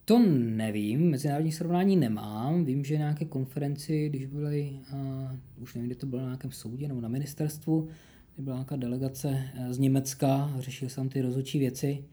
To 0.06 0.20
nevím, 0.38 1.10
mezinárodní 1.10 1.52
srovnání 1.52 1.96
nemám. 1.96 2.66
Vím, 2.66 2.86
že 2.86 2.98
nějaké 2.98 3.26
konferenci, 3.26 4.10
když 4.10 4.26
byly, 4.26 4.80
uh, 4.94 5.64
už 5.64 5.76
nevím, 5.76 5.88
kde 5.88 5.96
to 5.96 6.06
bylo 6.06 6.22
na 6.22 6.28
nějakém 6.28 6.52
soudě 6.52 6.88
nebo 6.88 7.02
na 7.02 7.10
ministerstvu, 7.10 7.88
kde 8.36 8.44
byla 8.44 8.56
nějaká 8.56 8.76
delegace 8.76 9.44
z 9.70 9.78
Německa, 9.78 10.54
řešili 10.60 10.90
se 10.90 10.96
tam 10.96 11.10
ty 11.10 11.22
rozhodčí 11.22 11.60
věci, 11.60 12.06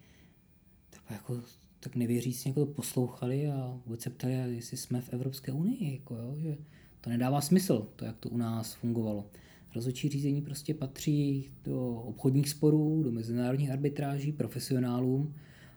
tak 0.90 1.02
jako 1.10 1.40
tak 1.80 1.96
nevěříc 1.96 2.44
někoho 2.44 2.66
poslouchali 2.66 3.46
a 3.46 3.80
vůbec 3.86 4.00
se 4.00 4.10
ptali, 4.10 4.34
jestli 4.34 4.76
jsme 4.76 5.00
v 5.00 5.12
Evropské 5.12 5.52
unii, 5.52 5.92
jako 5.92 6.14
jo, 6.14 6.34
že 6.38 6.56
to 7.00 7.10
nedává 7.10 7.40
smysl, 7.40 7.86
to, 7.96 8.04
jak 8.04 8.16
to 8.16 8.28
u 8.28 8.36
nás 8.36 8.74
fungovalo. 8.74 9.26
Rozhodčí 9.74 10.08
řízení 10.08 10.42
prostě 10.42 10.74
patří 10.74 11.50
do 11.64 11.90
obchodních 11.90 12.48
sporů, 12.48 13.02
do 13.02 13.12
mezinárodních 13.12 13.70
arbitráží, 13.70 14.32
profesionálům, 14.32 15.34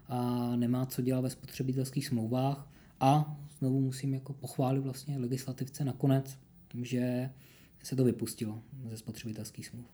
a 0.08 0.56
nemá 0.56 0.86
co 0.86 1.02
dělat 1.02 1.22
ve 1.22 1.30
spotřebitelských 1.30 2.08
smlouvách 2.08 2.72
a 3.00 3.38
znovu 3.60 3.82
musím 3.82 4.14
jako 4.14 4.34
pochválit 4.34 4.80
vlastně 4.80 5.18
legislativce 5.18 5.86
nakonec, 5.86 6.38
že 6.82 7.30
se 7.84 7.96
to 7.96 8.04
vypustilo 8.04 8.62
ze 8.90 8.98
spotřebitelských 8.98 9.68
smluv. 9.68 9.86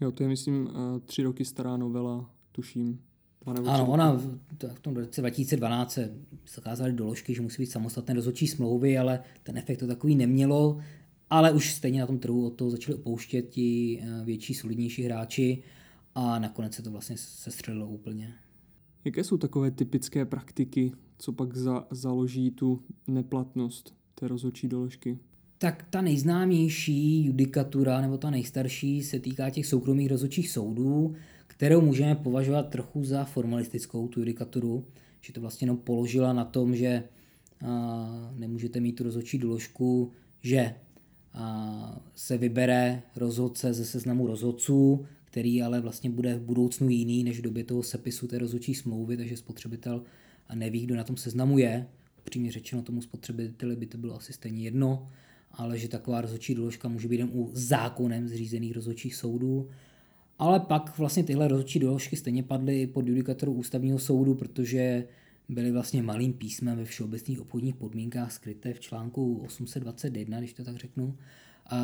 Jo, 0.00 0.12
to 0.12 0.22
je 0.22 0.28
myslím 0.28 0.68
eh, 0.68 1.00
tři 1.00 1.22
roky 1.22 1.44
stará 1.44 1.76
novela, 1.76 2.30
tuším. 2.52 3.00
Ano, 3.46 3.86
ona 3.86 4.12
v, 4.12 4.38
v 4.74 4.80
tom 4.80 4.96
roce 4.96 5.20
2012 5.20 5.92
se 5.92 6.14
zakázaly 6.54 6.92
doložky, 6.92 7.34
že 7.34 7.42
musí 7.42 7.62
být 7.62 7.70
samostatné 7.70 8.14
rozhodčí 8.14 8.46
smlouvy, 8.46 8.98
ale 8.98 9.20
ten 9.42 9.58
efekt 9.58 9.78
to 9.78 9.86
takový 9.86 10.14
nemělo. 10.14 10.78
Ale 11.30 11.52
už 11.52 11.74
stejně 11.74 12.00
na 12.00 12.06
tom 12.06 12.18
trhu 12.18 12.46
od 12.46 12.50
toho 12.50 12.70
začali 12.70 12.98
opouštět 12.98 13.48
ti 13.48 14.00
eh, 14.02 14.24
větší, 14.24 14.54
solidnější 14.54 15.02
hráči 15.02 15.62
a 16.14 16.38
nakonec 16.38 16.74
se 16.74 16.82
to 16.82 16.90
vlastně 16.90 17.16
sestřelilo 17.18 17.88
úplně. 17.88 18.34
Jaké 19.04 19.24
jsou 19.24 19.36
takové 19.36 19.70
typické 19.70 20.24
praktiky, 20.24 20.92
co 21.18 21.32
pak 21.32 21.56
za, 21.56 21.86
založí 21.90 22.50
tu 22.50 22.82
neplatnost 23.06 23.94
té 24.14 24.28
rozhodčí 24.28 24.68
doložky? 24.68 25.18
Tak 25.58 25.86
ta 25.90 26.02
nejznámější 26.02 27.24
judikatura, 27.24 28.00
nebo 28.00 28.18
ta 28.18 28.30
nejstarší, 28.30 29.02
se 29.02 29.20
týká 29.20 29.50
těch 29.50 29.66
soukromých 29.66 30.10
rozhodčích 30.10 30.50
soudů, 30.50 31.14
kterou 31.60 31.80
můžeme 31.80 32.14
považovat 32.14 32.68
trochu 32.68 33.04
za 33.04 33.24
formalistickou, 33.24 34.08
tu 34.08 34.20
judikaturu, 34.20 34.84
že 35.20 35.32
to 35.32 35.40
vlastně 35.40 35.64
jenom 35.64 35.76
položila 35.76 36.32
na 36.32 36.44
tom, 36.44 36.76
že 36.76 37.02
a, 37.66 38.32
nemůžete 38.36 38.80
mít 38.80 38.92
tu 38.92 39.04
rozhodčí 39.04 39.38
doložku, 39.38 40.10
že 40.42 40.74
a, 41.34 42.02
se 42.14 42.38
vybere 42.38 43.02
rozhodce 43.16 43.74
ze 43.74 43.84
seznamu 43.84 44.26
rozhodců, 44.26 45.04
který 45.24 45.62
ale 45.62 45.80
vlastně 45.80 46.10
bude 46.10 46.34
v 46.34 46.42
budoucnu 46.42 46.88
jiný 46.88 47.24
než 47.24 47.38
v 47.38 47.42
době 47.42 47.64
toho 47.64 47.82
sepisu 47.82 48.26
té 48.26 48.38
rozhodčí 48.38 48.74
smlouvy, 48.74 49.16
takže 49.16 49.36
spotřebitel 49.36 50.02
neví, 50.54 50.80
kdo 50.80 50.96
na 50.96 51.04
tom 51.04 51.16
seznamu 51.16 51.58
je. 51.58 51.86
Přímě 52.24 52.52
řečeno 52.52 52.82
tomu 52.82 53.02
spotřebiteli 53.02 53.76
by 53.76 53.86
to 53.86 53.98
bylo 53.98 54.16
asi 54.16 54.32
stejně 54.32 54.64
jedno, 54.64 55.08
ale 55.52 55.78
že 55.78 55.88
taková 55.88 56.20
rozhodčí 56.20 56.54
doložka 56.54 56.88
může 56.88 57.08
být 57.08 57.18
jen 57.18 57.30
u 57.32 57.50
zákonem 57.52 58.28
zřízených 58.28 58.74
rozhodčích 58.74 59.14
soudů. 59.14 59.68
Ale 60.40 60.60
pak 60.60 60.98
vlastně 60.98 61.22
tyhle 61.22 61.48
rozhodčí 61.48 61.78
doložky 61.78 62.16
stejně 62.16 62.42
padly 62.42 62.86
pod 62.86 63.06
judikatoru 63.06 63.52
ústavního 63.52 63.98
soudu, 63.98 64.34
protože 64.34 65.06
byly 65.48 65.72
vlastně 65.72 66.02
malým 66.02 66.32
písmem 66.32 66.78
ve 66.78 66.84
všeobecných 66.84 67.40
obchodních 67.40 67.74
podmínkách 67.74 68.32
skryté 68.32 68.72
v 68.72 68.80
článku 68.80 69.42
821, 69.44 70.38
když 70.38 70.52
to 70.52 70.64
tak 70.64 70.76
řeknu. 70.76 71.16
A, 71.66 71.78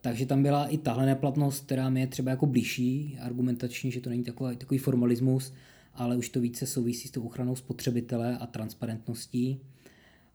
takže 0.00 0.26
tam 0.26 0.42
byla 0.42 0.66
i 0.66 0.78
tahle 0.78 1.06
neplatnost, 1.06 1.64
která 1.64 1.90
mi 1.90 2.00
je 2.00 2.06
třeba 2.06 2.30
jako 2.30 2.46
blížší 2.46 3.18
argumentačně, 3.20 3.90
že 3.90 4.00
to 4.00 4.10
není 4.10 4.24
takový, 4.24 4.56
takový 4.56 4.78
formalismus, 4.78 5.52
ale 5.94 6.16
už 6.16 6.28
to 6.28 6.40
více 6.40 6.66
souvisí 6.66 7.08
s 7.08 7.10
tou 7.10 7.22
ochranou 7.22 7.56
spotřebitele 7.56 8.38
a 8.38 8.46
transparentností. 8.46 9.60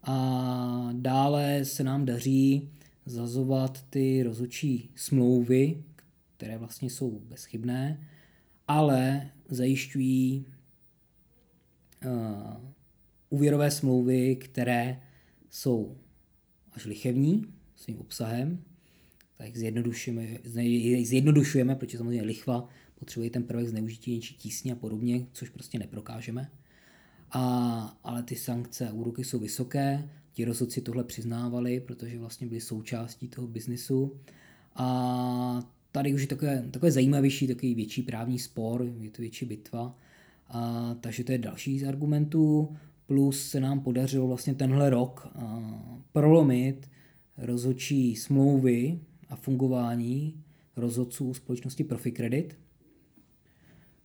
A 0.04 0.90
dále 0.94 1.66
se 1.66 1.84
nám 1.84 2.06
daří 2.06 2.70
zazovat 3.06 3.86
ty 3.90 4.24
rozhodčí 4.24 4.90
smlouvy, 4.96 5.84
které 6.40 6.58
vlastně 6.58 6.90
jsou 6.90 7.20
bezchybné, 7.20 8.08
ale 8.68 9.30
zajišťují 9.50 10.46
uh, 12.06 12.12
úvěrové 13.30 13.72
smlouvy, 13.72 14.36
které 14.36 15.02
jsou 15.50 15.98
až 16.72 16.86
lichevní 16.86 17.46
svým 17.76 18.00
obsahem, 18.00 18.64
tak 19.38 19.58
zjednodušujeme, 19.58 20.28
zjednodušujeme, 21.04 21.76
protože 21.76 21.98
samozřejmě 21.98 22.24
lichva 22.24 22.68
potřebuje 22.96 23.30
ten 23.30 23.44
prvek 23.44 23.68
zneužití 23.68 24.16
něčí 24.16 24.36
tísně 24.36 24.74
a 24.74 24.76
podobně, 24.76 25.28
což 25.32 25.50
prostě 25.50 25.80
neprokážeme. 25.80 26.52
A, 27.32 27.42
ale 28.04 28.24
ty 28.24 28.36
sankce 28.36 28.90
a 28.90 28.94
úroky 28.94 29.24
jsou 29.24 29.40
vysoké, 29.40 30.10
ti 30.32 30.46
rozhodci 30.46 30.82
tohle 30.82 31.04
přiznávali, 31.04 31.80
protože 31.80 32.20
vlastně 32.20 32.48
byli 32.48 32.62
součástí 32.62 33.28
toho 33.28 33.48
biznisu. 33.48 34.20
A 34.76 35.79
tady 35.92 36.14
už 36.14 36.22
je 36.22 36.28
takové, 36.28 36.64
takové 36.72 36.92
zajímavější, 36.92 37.48
takový 37.48 37.76
větší 37.76 38.02
právní 38.02 38.40
spor, 38.40 38.94
je 39.00 39.12
to 39.12 39.22
větší 39.22 39.46
bitva. 39.46 39.98
A, 40.48 40.96
takže 41.02 41.24
to 41.24 41.32
je 41.32 41.38
další 41.38 41.80
z 41.80 41.88
argumentů. 41.88 42.76
Plus 43.06 43.50
se 43.50 43.60
nám 43.60 43.80
podařilo 43.80 44.28
vlastně 44.28 44.56
tenhle 44.56 44.90
rok 44.90 45.28
a, 45.36 45.64
prolomit 46.12 46.90
rozhodčí 47.38 48.16
smlouvy 48.16 49.00
a 49.30 49.36
fungování 49.36 50.44
rozhodců 50.76 51.34
společnosti 51.34 51.84
Proficredit, 51.84 52.58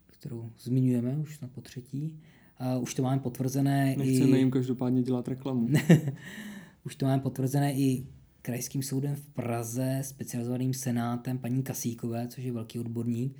kterou 0.06 0.50
zmiňujeme 0.58 1.16
už 1.16 1.40
na 1.40 1.48
potřetí. 1.48 2.20
A 2.58 2.78
už 2.78 2.94
to 2.94 3.02
máme 3.02 3.20
potvrzené 3.20 3.96
Nechceme 3.98 4.36
i... 4.36 4.40
jim 4.40 4.50
každopádně 4.50 5.02
dělat 5.02 5.28
reklamu. 5.28 5.68
už 6.84 6.96
to 6.96 7.06
máme 7.06 7.22
potvrzené 7.22 7.74
i 7.74 8.06
krajským 8.44 8.82
soudem 8.82 9.16
v 9.16 9.26
Praze, 9.26 9.98
specializovaným 10.02 10.74
senátem 10.74 11.38
paní 11.38 11.62
Kasíkové, 11.62 12.28
což 12.28 12.44
je 12.44 12.52
velký 12.52 12.78
odborník, 12.78 13.36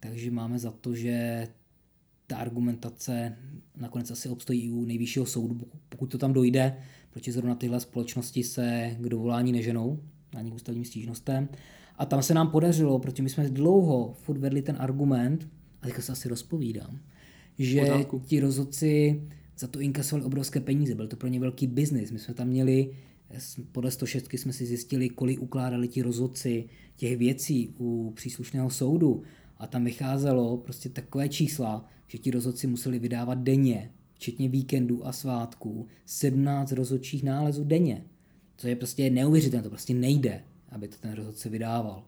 takže 0.00 0.30
máme 0.30 0.58
za 0.58 0.70
to, 0.70 0.94
že 0.94 1.46
ta 2.26 2.36
argumentace 2.36 3.36
nakonec 3.76 4.10
asi 4.10 4.28
obstojí 4.28 4.62
i 4.62 4.70
u 4.70 4.84
nejvyššího 4.84 5.26
soudu, 5.26 5.60
pokud 5.88 6.06
to 6.06 6.18
tam 6.18 6.32
dojde, 6.32 6.76
protože 7.10 7.32
zrovna 7.32 7.54
tyhle 7.54 7.80
společnosti 7.80 8.44
se 8.44 8.96
k 9.00 9.08
dovolání 9.08 9.52
neženou, 9.52 10.02
ani 10.36 10.50
k 10.50 10.54
ústavním 10.54 10.84
stížnostem. 10.84 11.48
A 11.96 12.06
tam 12.06 12.22
se 12.22 12.34
nám 12.34 12.50
podařilo, 12.50 12.98
protože 12.98 13.22
my 13.22 13.30
jsme 13.30 13.48
dlouho 13.48 14.14
furt 14.22 14.38
vedli 14.38 14.62
ten 14.62 14.76
argument, 14.78 15.48
a 15.82 15.86
teďka 15.86 16.02
se 16.02 16.12
asi 16.12 16.28
rozpovídám, 16.28 17.00
že 17.58 17.80
Podáku. 17.80 18.18
ti 18.18 18.40
rozhodci 18.40 19.22
za 19.58 19.66
to 19.66 19.80
inkasovali 19.80 20.24
obrovské 20.24 20.60
peníze, 20.60 20.94
byl 20.94 21.08
to 21.08 21.16
pro 21.16 21.28
ně 21.28 21.40
velký 21.40 21.66
biznis. 21.66 22.10
My 22.10 22.18
jsme 22.18 22.34
tam 22.34 22.48
měli, 22.48 22.90
podle 23.72 23.90
106 23.90 24.32
jsme 24.32 24.52
si 24.52 24.66
zjistili, 24.66 25.08
kolik 25.08 25.42
ukládali 25.42 25.88
ti 25.88 26.02
rozhodci 26.02 26.68
těch 26.96 27.16
věcí 27.16 27.74
u 27.78 28.12
příslušného 28.16 28.70
soudu 28.70 29.22
a 29.58 29.66
tam 29.66 29.84
vycházelo 29.84 30.56
prostě 30.56 30.88
takové 30.88 31.28
čísla, 31.28 31.88
že 32.06 32.18
ti 32.18 32.30
rozhodci 32.30 32.66
museli 32.66 32.98
vydávat 32.98 33.38
denně, 33.38 33.90
včetně 34.14 34.48
víkendů 34.48 35.06
a 35.06 35.12
svátků, 35.12 35.86
17 36.06 36.72
rozhodčích 36.72 37.22
nálezů 37.22 37.64
denně. 37.64 38.04
To 38.56 38.68
je 38.68 38.76
prostě 38.76 39.10
neuvěřitelné, 39.10 39.62
to 39.62 39.70
prostě 39.70 39.94
nejde, 39.94 40.44
aby 40.68 40.88
to 40.88 40.96
ten 41.00 41.12
rozhodce 41.12 41.48
vydával. 41.48 42.04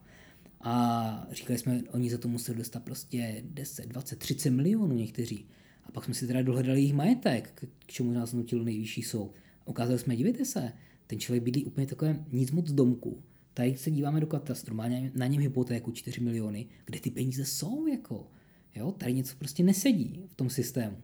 A 0.60 1.26
říkali 1.30 1.58
jsme, 1.58 1.82
oni 1.92 2.10
za 2.10 2.18
to 2.18 2.28
museli 2.28 2.58
dostat 2.58 2.82
prostě 2.82 3.42
10, 3.44 3.86
20, 3.86 4.18
30 4.18 4.50
milionů 4.50 4.94
někteří. 4.94 5.46
A 5.84 5.92
pak 5.92 6.04
jsme 6.04 6.14
si 6.14 6.26
teda 6.26 6.42
dohledali 6.42 6.78
jejich 6.78 6.94
majetek, 6.94 7.52
k 7.78 7.86
čemu 7.86 8.12
nás 8.12 8.32
nutil 8.32 8.64
nejvyšší 8.64 9.02
soud. 9.02 9.34
Ukázali 9.64 9.98
jsme, 9.98 10.16
dívejte 10.16 10.44
se, 10.44 10.72
ten 11.10 11.20
člověk 11.20 11.42
bydlí 11.42 11.64
úplně 11.64 11.86
takové 11.86 12.24
nic 12.32 12.50
moc 12.50 12.72
domku. 12.72 13.22
Tady 13.54 13.76
se 13.76 13.90
díváme 13.90 14.20
do 14.20 14.26
katastru, 14.26 14.74
má 14.74 14.88
na 15.14 15.26
něm 15.26 15.42
hypotéku 15.42 15.90
4 15.92 16.20
miliony, 16.20 16.66
kde 16.84 17.00
ty 17.00 17.10
peníze 17.10 17.44
jsou, 17.44 17.86
jako. 17.86 18.26
Jo, 18.74 18.92
tady 18.92 19.14
něco 19.14 19.36
prostě 19.38 19.62
nesedí 19.62 20.24
v 20.28 20.34
tom 20.34 20.50
systému. 20.50 20.96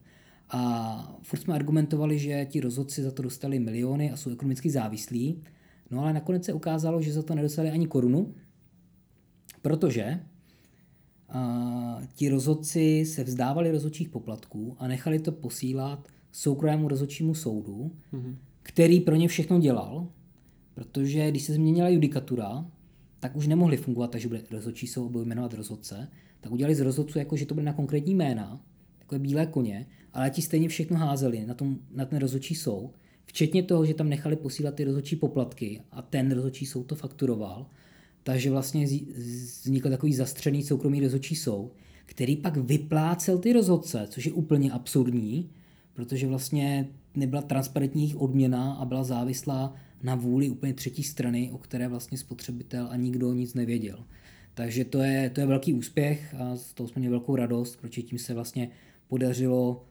A 0.48 1.18
furt 1.22 1.40
jsme 1.40 1.54
argumentovali, 1.54 2.18
že 2.18 2.46
ti 2.50 2.60
rozhodci 2.60 3.02
za 3.02 3.10
to 3.10 3.22
dostali 3.22 3.58
miliony 3.58 4.12
a 4.12 4.16
jsou 4.16 4.30
ekonomicky 4.30 4.70
závislí, 4.70 5.42
no 5.90 6.00
ale 6.00 6.12
nakonec 6.12 6.44
se 6.44 6.52
ukázalo, 6.52 7.02
že 7.02 7.12
za 7.12 7.22
to 7.22 7.34
nedostali 7.34 7.70
ani 7.70 7.86
korunu, 7.86 8.34
protože 9.62 10.20
a, 11.28 12.00
ti 12.14 12.28
rozhodci 12.28 13.04
se 13.06 13.24
vzdávali 13.24 13.70
rozhodčích 13.70 14.08
poplatků 14.08 14.76
a 14.78 14.88
nechali 14.88 15.18
to 15.18 15.32
posílat 15.32 16.08
soukromému 16.32 16.88
rozhodčímu 16.88 17.34
soudu, 17.34 17.92
mm-hmm. 18.12 18.36
Který 18.66 19.00
pro 19.00 19.16
ně 19.16 19.29
všechno 19.29 19.59
dělal, 19.61 20.09
protože 20.74 21.31
když 21.31 21.42
se 21.42 21.52
změnila 21.55 21.88
judikatura, 21.88 22.66
tak 23.20 23.37
už 23.37 23.46
nemohli 23.46 23.76
fungovat 23.76 24.11
takže 24.11 24.29
bude 24.29 24.42
rozhodčí 24.50 24.87
soud, 24.87 25.09
budou 25.09 25.24
jmenovat 25.24 25.55
rozhodce, 25.55 26.09
tak 26.40 26.52
udělali 26.52 26.74
z 26.74 26.81
rozhodců 26.81 27.18
jako, 27.18 27.37
že 27.37 27.46
to 27.46 27.55
bude 27.55 27.66
na 27.66 27.72
konkrétní 27.72 28.14
jména, 28.14 28.61
takové 28.98 29.18
bílé 29.18 29.46
koně, 29.46 29.87
ale 30.12 30.31
ti 30.31 30.42
stejně 30.42 30.68
všechno 30.68 30.96
házeli 30.96 31.46
na, 31.46 31.55
tom, 31.55 31.79
na 31.94 32.05
ten 32.05 32.18
rozhodčí 32.18 32.55
soud, 32.55 32.90
včetně 33.24 33.62
toho, 33.62 33.87
že 33.87 33.94
tam 33.94 34.09
nechali 34.09 34.37
posílat 34.37 34.74
ty 34.74 34.85
rozhodčí 34.85 35.16
poplatky 35.16 35.81
a 35.90 36.02
ten 36.02 36.33
rozhodčí 36.33 36.66
soud 36.66 36.83
to 36.83 36.94
fakturoval, 36.94 37.66
takže 38.22 38.50
vlastně 38.50 38.87
vznikl 38.87 39.90
takový 39.90 40.14
zastřený 40.14 40.62
soukromý 40.62 41.00
rozhodčí 41.00 41.37
soud, 41.37 41.72
který 42.07 42.37
pak 42.37 42.57
vyplácel 42.57 43.38
ty 43.38 43.52
rozhodce, 43.52 44.07
což 44.11 44.26
je 44.26 44.33
úplně 44.33 44.72
absurdní, 44.72 45.50
protože 45.96 46.26
vlastně 46.26 46.88
nebyla 47.14 47.42
transparentní 47.42 48.02
jejich 48.02 48.16
odměna 48.16 48.72
a 48.72 48.85
byla 48.85 49.04
závislá 49.04 49.74
na 50.02 50.14
vůli 50.14 50.50
úplně 50.50 50.74
třetí 50.74 51.02
strany, 51.02 51.50
o 51.52 51.59
které 51.59 51.88
vlastně 51.88 52.18
spotřebitel 52.18 52.88
a 52.90 52.96
nikdo 52.96 53.32
nic 53.32 53.54
nevěděl. 53.54 54.04
Takže 54.54 54.85
to 54.85 54.98
je, 54.98 55.30
to 55.30 55.40
je 55.40 55.46
velký 55.46 55.72
úspěch 55.72 56.35
a 56.38 56.56
z 56.56 56.74
toho 56.74 56.88
jsme 56.88 57.00
měli 57.00 57.11
velkou 57.11 57.37
radost, 57.37 57.76
protože 57.76 58.02
tím 58.02 58.18
se 58.18 58.35
vlastně 58.35 58.70
podařilo, 59.09 59.85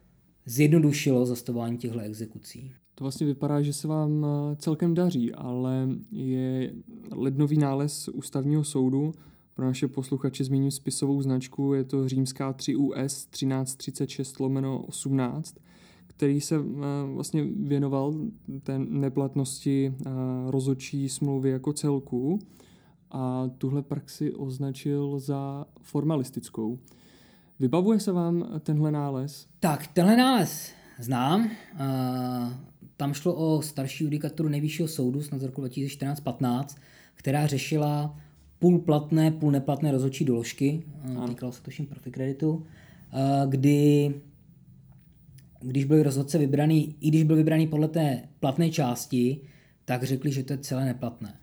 zjednodušilo 0.45 1.25
zastavování 1.25 1.77
těchto 1.77 1.99
exekucí. 1.99 2.71
To 2.95 3.03
vlastně 3.03 3.27
vypadá, 3.27 3.61
že 3.61 3.73
se 3.73 3.87
vám 3.87 4.25
eh, 4.25 4.55
celkem 4.55 4.93
daří, 4.93 5.33
ale 5.33 5.89
je 6.11 6.73
lednový 7.11 7.57
nález 7.57 8.09
ústavního 8.09 8.63
soudu, 8.63 9.13
pro 9.55 9.65
naše 9.65 9.87
posluchače 9.87 10.43
zmíním 10.43 10.71
spisovou 10.71 11.21
značku, 11.21 11.73
je 11.73 11.83
to 11.83 12.09
římská 12.09 12.53
3 12.53 12.75
US 12.75 13.25
1336 13.25 14.39
lomeno 14.39 14.81
18, 14.81 15.55
který 16.17 16.41
se 16.41 16.55
eh, 16.55 16.61
vlastně 17.13 17.43
věnoval 17.43 18.13
té 18.63 18.79
neplatnosti 18.79 19.93
eh, 19.95 20.09
rozhodčí 20.47 21.09
smlouvy 21.09 21.49
jako 21.49 21.73
celku 21.73 22.39
a 23.11 23.49
tuhle 23.57 23.81
praxi 23.81 24.33
označil 24.33 25.19
za 25.19 25.65
formalistickou. 25.81 26.79
Vybavuje 27.59 27.99
se 27.99 28.11
vám 28.11 28.59
tenhle 28.59 28.91
nález? 28.91 29.47
Tak, 29.59 29.87
tenhle 29.87 30.17
nález 30.17 30.71
znám. 30.99 31.41
Uh, 31.41 31.49
tam 32.97 33.13
šlo 33.13 33.33
o 33.33 33.61
starší 33.61 34.03
judikaturu 34.03 34.49
nejvyššího 34.49 34.87
soudu 34.87 35.21
snad 35.21 35.41
z 35.41 35.43
roku 35.43 35.61
2014-15, 35.61 36.77
která 37.13 37.47
řešila 37.47 38.17
půl 38.59 38.79
platné, 38.79 39.31
půl 39.31 39.51
neplatné 39.51 39.91
rozhodčí 39.91 40.25
doložky. 40.25 40.83
Týkalo 41.27 41.51
se 41.51 41.61
tuším 41.61 41.85
profikreditu, 41.85 42.65
kdy 43.49 44.13
když 45.65 45.85
byl 45.85 46.03
rozhodce 46.03 46.37
vybraný, 46.37 46.95
i 47.01 47.07
když 47.07 47.23
byl 47.23 47.35
vybraný 47.35 47.67
podle 47.67 47.87
té 47.87 48.21
platné 48.39 48.69
části, 48.69 49.41
tak 49.85 50.03
řekli, 50.03 50.31
že 50.31 50.43
to 50.43 50.53
je 50.53 50.57
celé 50.57 50.85
neplatné 50.85 51.37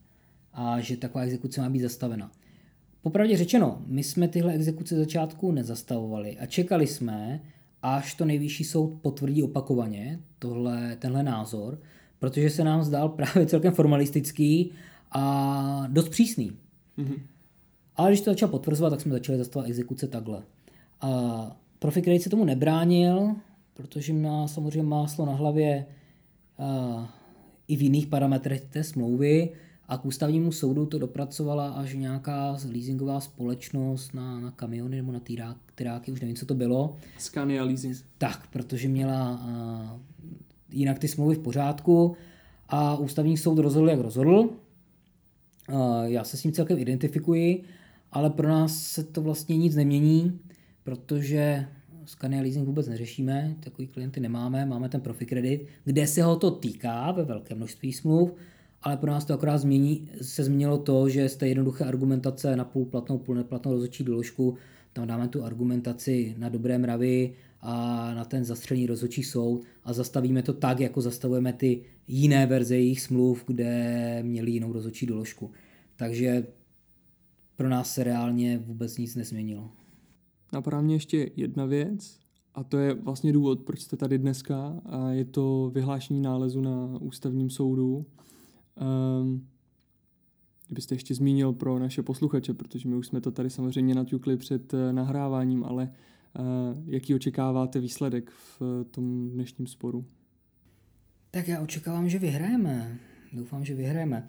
a 0.52 0.80
že 0.80 0.96
taková 0.96 1.24
exekuce 1.24 1.60
má 1.60 1.68
být 1.68 1.80
zastavena. 1.80 2.32
Popravdě 3.02 3.36
řečeno, 3.36 3.82
my 3.86 4.04
jsme 4.04 4.28
tyhle 4.28 4.52
exekuce 4.52 4.96
začátku 4.96 5.52
nezastavovali 5.52 6.38
a 6.38 6.46
čekali 6.46 6.86
jsme, 6.86 7.40
až 7.82 8.14
to 8.14 8.24
nejvyšší 8.24 8.64
soud 8.64 8.94
potvrdí 9.02 9.42
opakovaně 9.42 10.20
tohle, 10.38 10.96
tenhle 10.98 11.22
názor, 11.22 11.78
protože 12.18 12.50
se 12.50 12.64
nám 12.64 12.82
zdál 12.82 13.08
právě 13.08 13.46
celkem 13.46 13.72
formalistický 13.72 14.70
a 15.10 15.86
dost 15.88 16.08
přísný. 16.08 16.52
Mm-hmm. 16.98 17.20
Ale 17.96 18.10
když 18.10 18.20
to 18.20 18.30
začal 18.30 18.48
potvrzovat, 18.48 18.90
tak 18.90 19.00
jsme 19.00 19.12
začali 19.12 19.38
zastavovat 19.38 19.70
exekuce 19.70 20.08
takhle. 20.08 20.42
A 21.00 21.62
Profi 21.82 22.18
se 22.20 22.30
tomu 22.30 22.44
nebránil, 22.44 23.34
protože 23.74 24.12
má 24.12 24.48
samozřejmě 24.48 24.82
máslo 24.82 25.26
na 25.26 25.32
hlavě 25.32 25.86
a, 26.58 27.14
i 27.68 27.76
v 27.76 27.82
jiných 27.82 28.06
parametrech 28.06 28.60
té 28.60 28.84
smlouvy 28.84 29.50
a 29.88 29.98
k 29.98 30.04
ústavnímu 30.04 30.52
soudu 30.52 30.86
to 30.86 30.98
dopracovala 30.98 31.70
až 31.70 31.94
nějaká 31.94 32.56
leasingová 32.70 33.20
společnost 33.20 34.14
na, 34.14 34.40
na 34.40 34.50
kamiony 34.50 34.96
nebo 34.96 35.12
na 35.12 35.20
týrák, 35.20 35.56
tyráky, 35.74 36.12
už 36.12 36.20
nevím, 36.20 36.36
co 36.36 36.46
to 36.46 36.54
bylo. 36.54 36.96
Scania 37.18 37.64
Leasing. 37.64 37.96
Tak, 38.18 38.46
protože 38.52 38.88
měla 38.88 39.34
a, 39.34 40.00
jinak 40.70 40.98
ty 40.98 41.08
smlouvy 41.08 41.34
v 41.34 41.38
pořádku 41.38 42.16
a 42.68 42.96
ústavní 42.96 43.36
soud 43.36 43.58
rozhodl, 43.58 43.90
jak 43.90 44.00
rozhodl. 44.00 44.50
A, 45.68 46.04
já 46.04 46.24
se 46.24 46.36
s 46.36 46.42
tím 46.42 46.52
celkem 46.52 46.78
identifikuji, 46.78 47.64
ale 48.12 48.30
pro 48.30 48.48
nás 48.48 48.82
se 48.82 49.04
to 49.04 49.22
vlastně 49.22 49.56
nic 49.56 49.76
nemění, 49.76 50.40
protože 50.84 51.68
Scania 52.12 52.42
Leasing 52.42 52.66
vůbec 52.66 52.88
neřešíme, 52.88 53.56
takový 53.60 53.88
klienty 53.88 54.20
nemáme, 54.20 54.66
máme 54.66 54.88
ten 54.88 55.00
profi 55.00 55.26
kredit, 55.26 55.66
kde 55.84 56.06
se 56.06 56.22
ho 56.22 56.36
to 56.36 56.50
týká 56.50 57.12
ve 57.12 57.24
velké 57.24 57.54
množství 57.54 57.92
smluv, 57.92 58.34
ale 58.82 58.96
pro 58.96 59.10
nás 59.10 59.24
to 59.24 59.34
akorát 59.34 59.58
změní, 59.58 60.08
se 60.22 60.44
změnilo 60.44 60.78
to, 60.78 61.08
že 61.08 61.28
z 61.28 61.36
té 61.36 61.48
jednoduché 61.48 61.84
argumentace 61.84 62.56
na 62.56 62.64
půl 62.64 62.84
platnou, 62.84 63.18
půl 63.18 63.34
neplatnou 63.34 63.72
rozhodčí 63.72 64.04
doložku, 64.04 64.56
tam 64.92 65.06
dáme 65.06 65.28
tu 65.28 65.44
argumentaci 65.44 66.34
na 66.38 66.48
dobré 66.48 66.78
mravy 66.78 67.34
a 67.60 67.74
na 68.14 68.24
ten 68.24 68.44
zastřený 68.44 68.86
rozhodčí 68.86 69.22
soud 69.22 69.62
a 69.84 69.92
zastavíme 69.92 70.42
to 70.42 70.52
tak, 70.52 70.80
jako 70.80 71.00
zastavujeme 71.00 71.52
ty 71.52 71.82
jiné 72.08 72.46
verze 72.46 72.76
jejich 72.76 73.00
smluv, 73.00 73.44
kde 73.46 74.18
měli 74.22 74.50
jinou 74.50 74.72
rozhodčí 74.72 75.06
doložku. 75.06 75.50
Takže 75.96 76.46
pro 77.56 77.68
nás 77.68 77.94
se 77.94 78.04
reálně 78.04 78.58
vůbec 78.58 78.98
nic 78.98 79.16
nezměnilo. 79.16 79.81
Napadá 80.52 80.80
mě 80.80 80.94
ještě 80.94 81.30
jedna 81.36 81.66
věc 81.66 82.18
A 82.54 82.64
to 82.64 82.78
je 82.78 82.94
vlastně 82.94 83.32
důvod, 83.32 83.62
proč 83.62 83.80
jste 83.80 83.96
tady 83.96 84.18
dneska. 84.18 84.80
A 84.84 85.10
je 85.10 85.24
to 85.24 85.70
vyhlášení 85.74 86.20
nálezu 86.20 86.60
na 86.60 86.98
ústavním 87.00 87.50
soudu. 87.50 88.06
Um, 89.22 89.46
kdybyste 90.68 90.94
ještě 90.94 91.14
zmínil 91.14 91.52
pro 91.52 91.78
naše 91.78 92.02
posluchače, 92.02 92.54
protože 92.54 92.88
my 92.88 92.96
už 92.96 93.06
jsme 93.06 93.20
to 93.20 93.30
tady 93.30 93.50
samozřejmě 93.50 93.94
naťukli 93.94 94.36
před 94.36 94.74
eh, 94.74 94.92
nahráváním, 94.92 95.64
ale 95.64 95.92
uh, 96.38 96.78
jaký 96.86 97.14
očekáváte 97.14 97.80
výsledek 97.80 98.30
v 98.30 98.84
tom 98.90 99.30
dnešním 99.30 99.66
sporu? 99.66 100.04
Tak 101.30 101.48
já 101.48 101.60
očekávám, 101.60 102.08
že 102.08 102.18
vyhrajeme. 102.18 102.98
Doufám, 103.32 103.64
že 103.64 103.74
vyhrajeme. 103.74 104.28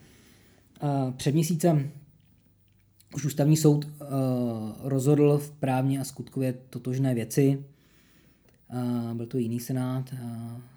Uh, 0.83 1.13
před 1.13 1.33
měsícem 1.33 1.91
už 3.15 3.25
ústavní 3.25 3.57
soud 3.57 3.85
uh, 3.85 3.91
rozhodl 4.79 5.37
v 5.37 5.51
právně 5.51 5.99
a 5.99 6.03
skutkově 6.03 6.53
totožné 6.69 7.13
věci. 7.15 7.65
Uh, 8.73 9.13
byl 9.13 9.25
to 9.25 9.37
jiný 9.37 9.59
senát, 9.59 10.13
uh, 10.13 10.19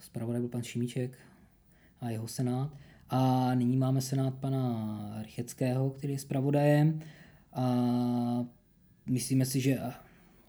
zpravodaj 0.00 0.40
byl 0.40 0.48
pan 0.48 0.62
Šimíček 0.62 1.18
a 2.00 2.10
jeho 2.10 2.28
senát. 2.28 2.70
A 3.10 3.54
nyní 3.54 3.76
máme 3.76 4.00
senát 4.00 4.34
pana 4.34 5.22
Rycheckého, 5.22 5.90
který 5.90 6.12
je 6.12 6.18
zpravodajem. 6.18 7.00
A 7.52 8.44
myslíme 9.06 9.46
si, 9.46 9.60
že 9.60 9.78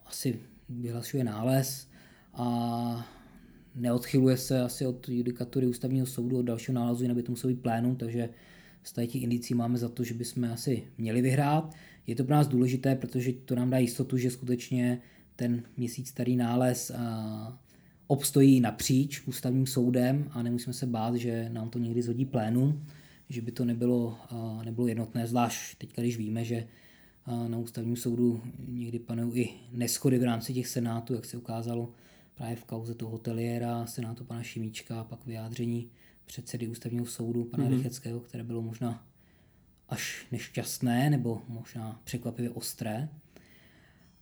asi 0.06 0.40
vyhlašuje 0.70 1.24
nález 1.24 1.88
a 2.34 3.08
neodchyluje 3.76 4.38
se 4.38 4.62
asi 4.62 4.86
od 4.86 5.10
judikatury 5.10 5.68
ústavního 5.68 6.06
soudu, 6.06 6.40
od 6.40 6.42
dalšího 6.42 6.76
nálezu, 6.76 7.04
jinak 7.04 7.18
by 7.18 7.24
to 7.24 7.32
muselo 7.32 7.54
být 7.54 7.62
plénum, 7.62 7.96
takže 7.96 8.30
z 8.88 8.94
těch 8.94 9.16
indicí 9.16 9.54
máme 9.54 9.78
za 9.78 9.90
to, 9.90 10.04
že 10.04 10.14
bychom 10.14 10.44
asi 10.44 10.84
měli 10.98 11.22
vyhrát. 11.22 11.76
Je 12.08 12.16
to 12.16 12.24
pro 12.24 12.36
nás 12.36 12.48
důležité, 12.48 12.96
protože 12.96 13.34
to 13.34 13.56
nám 13.56 13.70
dá 13.70 13.78
jistotu, 13.78 14.18
že 14.18 14.32
skutečně 14.32 15.02
ten 15.36 15.64
měsíc 15.78 16.08
starý 16.10 16.36
nález 16.36 16.92
obstojí 18.08 18.60
napříč 18.60 19.28
ústavním 19.28 19.68
soudem 19.68 20.30
a 20.32 20.44
nemusíme 20.44 20.74
se 20.74 20.86
bát, 20.86 21.16
že 21.16 21.50
nám 21.50 21.70
to 21.70 21.80
někdy 21.80 22.02
zhodí 22.02 22.26
plénum, 22.26 22.86
že 23.30 23.42
by 23.42 23.52
to 23.52 23.66
nebylo, 23.66 24.18
nebylo 24.64 24.88
jednotné, 24.88 25.28
zvlášť 25.28 25.78
teď, 25.78 25.90
když 25.96 26.18
víme, 26.18 26.46
že 26.46 26.68
na 27.48 27.58
ústavním 27.58 27.96
soudu 27.96 28.42
někdy 28.68 29.00
panují 29.00 29.44
i 29.44 29.50
neschody 29.72 30.20
v 30.20 30.24
rámci 30.24 30.54
těch 30.54 30.68
senátů, 30.68 31.14
jak 31.14 31.26
se 31.26 31.38
ukázalo 31.38 31.92
právě 32.36 32.56
v 32.56 32.64
kauze 32.64 32.94
toho 32.94 33.12
hoteliéra, 33.12 33.86
senátu 33.86 34.24
pana 34.24 34.44
Šimíčka 34.44 35.02
a 35.02 35.04
pak 35.04 35.26
vyjádření 35.26 35.90
předsedy 36.28 36.68
ústavního 36.68 37.06
soudu 37.06 37.44
pana 37.44 37.64
mm-hmm. 37.64 37.78
Rycheckého, 37.78 38.20
které 38.20 38.44
bylo 38.44 38.62
možná 38.62 39.08
až 39.90 40.28
nešťastné 40.32 41.10
nebo 41.10 41.42
možná 41.48 42.02
překvapivě 42.04 42.50
ostré. 42.50 43.10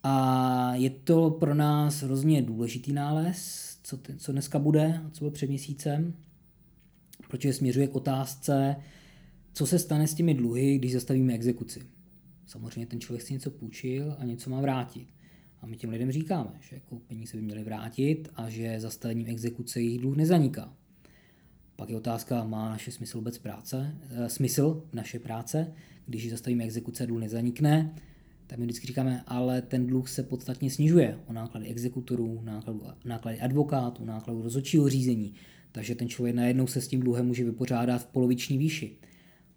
A 0.03 0.75
je 0.75 0.89
to 0.89 1.29
pro 1.31 1.55
nás 1.55 2.01
hrozně 2.01 2.41
důležitý 2.41 2.93
nález, 2.93 3.79
co, 3.83 3.97
ty, 3.97 4.15
co 4.15 4.31
dneska 4.31 4.59
bude, 4.59 5.01
co 5.11 5.23
byl 5.23 5.31
před 5.31 5.49
měsícem, 5.49 6.13
protože 7.27 7.53
směřuje 7.53 7.87
k 7.87 7.95
otázce, 7.95 8.75
co 9.53 9.65
se 9.65 9.79
stane 9.79 10.07
s 10.07 10.13
těmi 10.13 10.33
dluhy, 10.33 10.77
když 10.77 10.93
zastavíme 10.93 11.33
exekuci. 11.33 11.81
Samozřejmě 12.45 12.85
ten 12.85 12.99
člověk 12.99 13.21
si 13.21 13.33
něco 13.33 13.51
půjčil 13.51 14.15
a 14.19 14.25
něco 14.25 14.49
má 14.49 14.61
vrátit. 14.61 15.07
A 15.61 15.67
my 15.67 15.77
těm 15.77 15.89
lidem 15.89 16.11
říkáme, 16.11 16.51
že 16.59 16.75
jako 16.75 16.95
peníze 16.95 17.37
by 17.37 17.43
měly 17.43 17.63
vrátit 17.63 18.29
a 18.35 18.49
že 18.49 18.79
zastavením 18.79 19.27
exekuce 19.27 19.81
jejich 19.81 19.99
dluh 19.99 20.17
nezaniká. 20.17 20.73
Pak 21.75 21.89
je 21.89 21.95
otázka, 21.95 22.43
má 22.43 22.69
naše 22.69 22.91
smysl 22.91 23.17
vůbec 23.17 23.37
práce, 23.37 23.95
e, 24.09 24.29
smysl 24.29 24.83
naše 24.93 25.19
práce, 25.19 25.73
když 26.05 26.29
zastavíme 26.29 26.63
exekuce, 26.63 27.07
dluh 27.07 27.19
nezanikne, 27.19 27.95
tak 28.47 28.59
my 28.59 28.65
vždycky 28.65 28.87
říkáme, 28.87 29.23
ale 29.27 29.61
ten 29.61 29.87
dluh 29.87 30.09
se 30.09 30.23
podstatně 30.23 30.71
snižuje 30.71 31.19
o 31.27 31.33
náklady 31.33 31.67
exekutorů, 31.67 32.41
náklady, 32.43 32.79
náklady 33.05 33.39
advokátů, 33.39 34.05
náklady 34.05 34.41
rozhodčího 34.41 34.89
řízení, 34.89 35.33
takže 35.71 35.95
ten 35.95 36.09
člověk 36.09 36.35
najednou 36.35 36.67
se 36.67 36.81
s 36.81 36.87
tím 36.87 36.99
dluhem 36.99 37.25
může 37.25 37.43
vypořádat 37.43 37.97
v 37.97 38.05
poloviční 38.05 38.57
výši. 38.57 38.97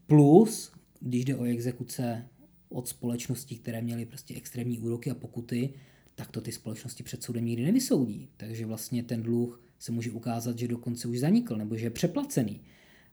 Plus, 0.07 0.73
když 1.01 1.25
jde 1.25 1.37
o 1.37 1.45
exekuce 1.45 2.25
od 2.69 2.89
společností, 2.89 3.59
které 3.59 3.83
měly 3.83 4.07
prostě 4.07 4.35
extrémní 4.35 4.79
úroky 4.79 5.11
a 5.11 5.15
pokuty, 5.15 5.71
tak 6.15 6.31
to 6.31 6.41
ty 6.41 6.53
společnosti 6.53 7.03
před 7.03 7.23
soudem 7.23 7.45
nikdy 7.45 7.65
nevysoudí. 7.65 8.29
Takže 8.37 8.67
vlastně 8.67 9.03
ten 9.03 9.23
dluh 9.23 9.61
se 9.79 9.93
může 9.93 10.11
ukázat, 10.11 10.59
že 10.59 10.69
dokonce 10.69 11.09
už 11.09 11.21
zanikl 11.21 11.57
nebo 11.57 11.77
že 11.77 11.87
je 11.87 11.91
přeplacený. 11.91 12.61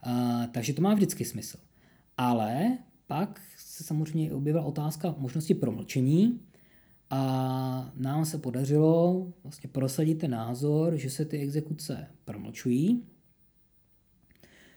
A, 0.02 0.48
takže 0.48 0.74
to 0.74 0.82
má 0.82 0.94
vždycky 0.94 1.26
smysl. 1.26 1.58
Ale 2.18 2.78
pak 3.08 3.42
se 3.58 3.84
samozřejmě 3.84 4.34
objevila 4.34 4.66
otázka 4.66 5.16
možnosti 5.18 5.54
promlčení 5.54 6.40
a 7.10 7.92
nám 7.96 8.26
se 8.26 8.38
podařilo 8.38 9.28
vlastně 9.44 9.70
prosadit 9.70 10.16
ten 10.16 10.32
názor, 10.32 10.98
že 10.98 11.10
se 11.10 11.26
ty 11.26 11.40
exekuce 11.40 12.08
promlčují 12.26 13.04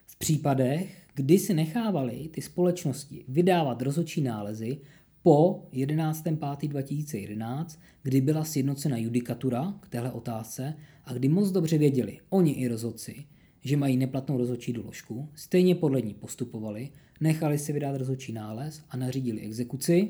v 0.06 0.16
případech, 0.16 1.06
kdy 1.14 1.38
si 1.38 1.54
nechávali 1.54 2.28
ty 2.32 2.42
společnosti 2.42 3.24
vydávat 3.28 3.82
rozhodčí 3.82 4.20
nálezy 4.20 4.80
po 5.22 5.68
11.5.2011, 5.72 7.66
kdy 8.02 8.20
byla 8.20 8.44
sjednocena 8.44 8.96
judikatura 8.96 9.74
k 9.80 9.88
téhle 9.88 10.12
otázce 10.12 10.74
a 11.08 11.12
kdy 11.12 11.28
moc 11.28 11.50
dobře 11.50 11.78
věděli, 11.78 12.18
oni 12.28 12.52
i 12.52 12.68
rozhodci, 12.68 13.24
že 13.60 13.76
mají 13.76 13.96
neplatnou 13.96 14.38
rozhodčí 14.38 14.72
doložku, 14.72 15.28
stejně 15.34 15.74
podle 15.74 16.00
ní 16.00 16.14
postupovali, 16.14 16.88
nechali 17.20 17.58
si 17.58 17.72
vydat 17.72 17.96
rozhodčí 17.96 18.32
nález 18.32 18.82
a 18.90 18.96
nařídili 18.96 19.40
exekuci, 19.40 20.08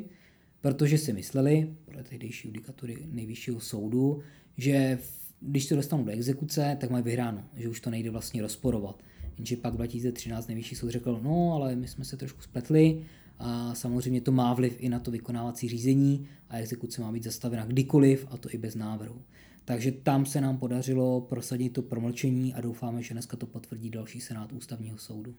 protože 0.61 0.99
si 0.99 1.13
mysleli, 1.13 1.75
podle 1.85 2.03
tehdejší 2.03 2.49
judikatury 2.49 2.99
nejvyššího 3.11 3.61
soudu, 3.61 4.21
že 4.57 4.99
když 5.41 5.65
se 5.65 5.75
dostanou 5.75 6.05
do 6.05 6.11
exekuce, 6.11 6.77
tak 6.81 6.91
mají 6.91 7.05
vyhráno, 7.05 7.45
že 7.57 7.69
už 7.69 7.81
to 7.81 7.91
nejde 7.91 8.11
vlastně 8.11 8.43
rozporovat. 8.43 9.03
Jenže 9.37 9.57
pak 9.57 9.75
2013 9.75 10.47
nejvyšší 10.47 10.75
soud 10.75 10.91
řekl, 10.91 11.21
no 11.23 11.53
ale 11.55 11.77
my 11.77 11.89
jsme 11.89 12.05
se 12.05 12.17
trošku 12.17 12.43
spletli 12.43 13.03
a 13.39 13.75
samozřejmě 13.75 14.21
to 14.21 14.33
má 14.33 14.55
vliv 14.55 14.77
i 14.79 14.89
na 14.89 14.99
to 14.99 15.11
vykonávací 15.11 15.69
řízení 15.69 16.27
a 16.49 16.59
exekuce 16.59 17.01
má 17.01 17.13
být 17.13 17.25
zastavena 17.25 17.67
kdykoliv 17.67 18.27
a 18.31 18.37
to 18.37 18.55
i 18.55 18.59
bez 18.59 18.75
návrhu. 18.75 19.23
Takže 19.69 19.93
tam 19.93 20.27
se 20.27 20.41
nám 20.41 20.59
podařilo 20.59 21.21
prosadit 21.21 21.71
to 21.71 21.83
promlčení 21.83 22.55
a 22.55 22.61
doufáme, 22.61 23.03
že 23.03 23.15
dneska 23.15 23.37
to 23.37 23.47
potvrdí 23.47 23.91
další 23.91 24.21
senát 24.21 24.53
ústavního 24.53 24.99
soudu. 24.99 25.35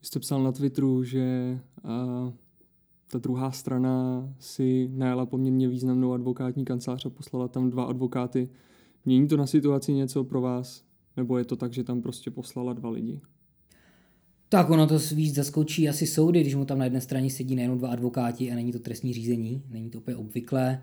Vy 0.00 0.06
jste 0.06 0.20
psal 0.20 0.42
na 0.42 0.52
Twitteru, 0.52 1.04
že 1.04 1.58
a, 1.84 2.32
ta 3.10 3.18
druhá 3.18 3.50
strana 3.50 4.28
si 4.38 4.88
najala 4.92 5.26
poměrně 5.26 5.68
významnou 5.68 6.12
advokátní 6.12 6.64
kancelář 6.64 7.06
a 7.06 7.10
poslala 7.10 7.48
tam 7.48 7.70
dva 7.70 7.84
advokáty. 7.84 8.48
Mění 9.04 9.28
to 9.28 9.36
na 9.36 9.46
situaci 9.46 9.92
něco 9.92 10.24
pro 10.24 10.40
vás? 10.40 10.84
Nebo 11.16 11.38
je 11.38 11.44
to 11.44 11.56
tak, 11.56 11.72
že 11.72 11.84
tam 11.84 12.02
prostě 12.02 12.30
poslala 12.30 12.72
dva 12.72 12.90
lidi? 12.90 13.20
Tak 14.48 14.70
ono 14.70 14.86
to 14.86 14.98
víc 15.14 15.34
zaskočí 15.34 15.88
asi 15.88 16.06
soudy, 16.06 16.40
když 16.40 16.54
mu 16.54 16.64
tam 16.64 16.78
na 16.78 16.84
jedné 16.84 17.00
straně 17.00 17.30
sedí 17.30 17.56
nejen 17.56 17.78
dva 17.78 17.88
advokáti 17.88 18.52
a 18.52 18.54
není 18.54 18.72
to 18.72 18.78
trestní 18.78 19.12
řízení, 19.12 19.62
není 19.68 19.90
to 19.90 19.98
úplně 19.98 20.16
obvyklé. 20.16 20.82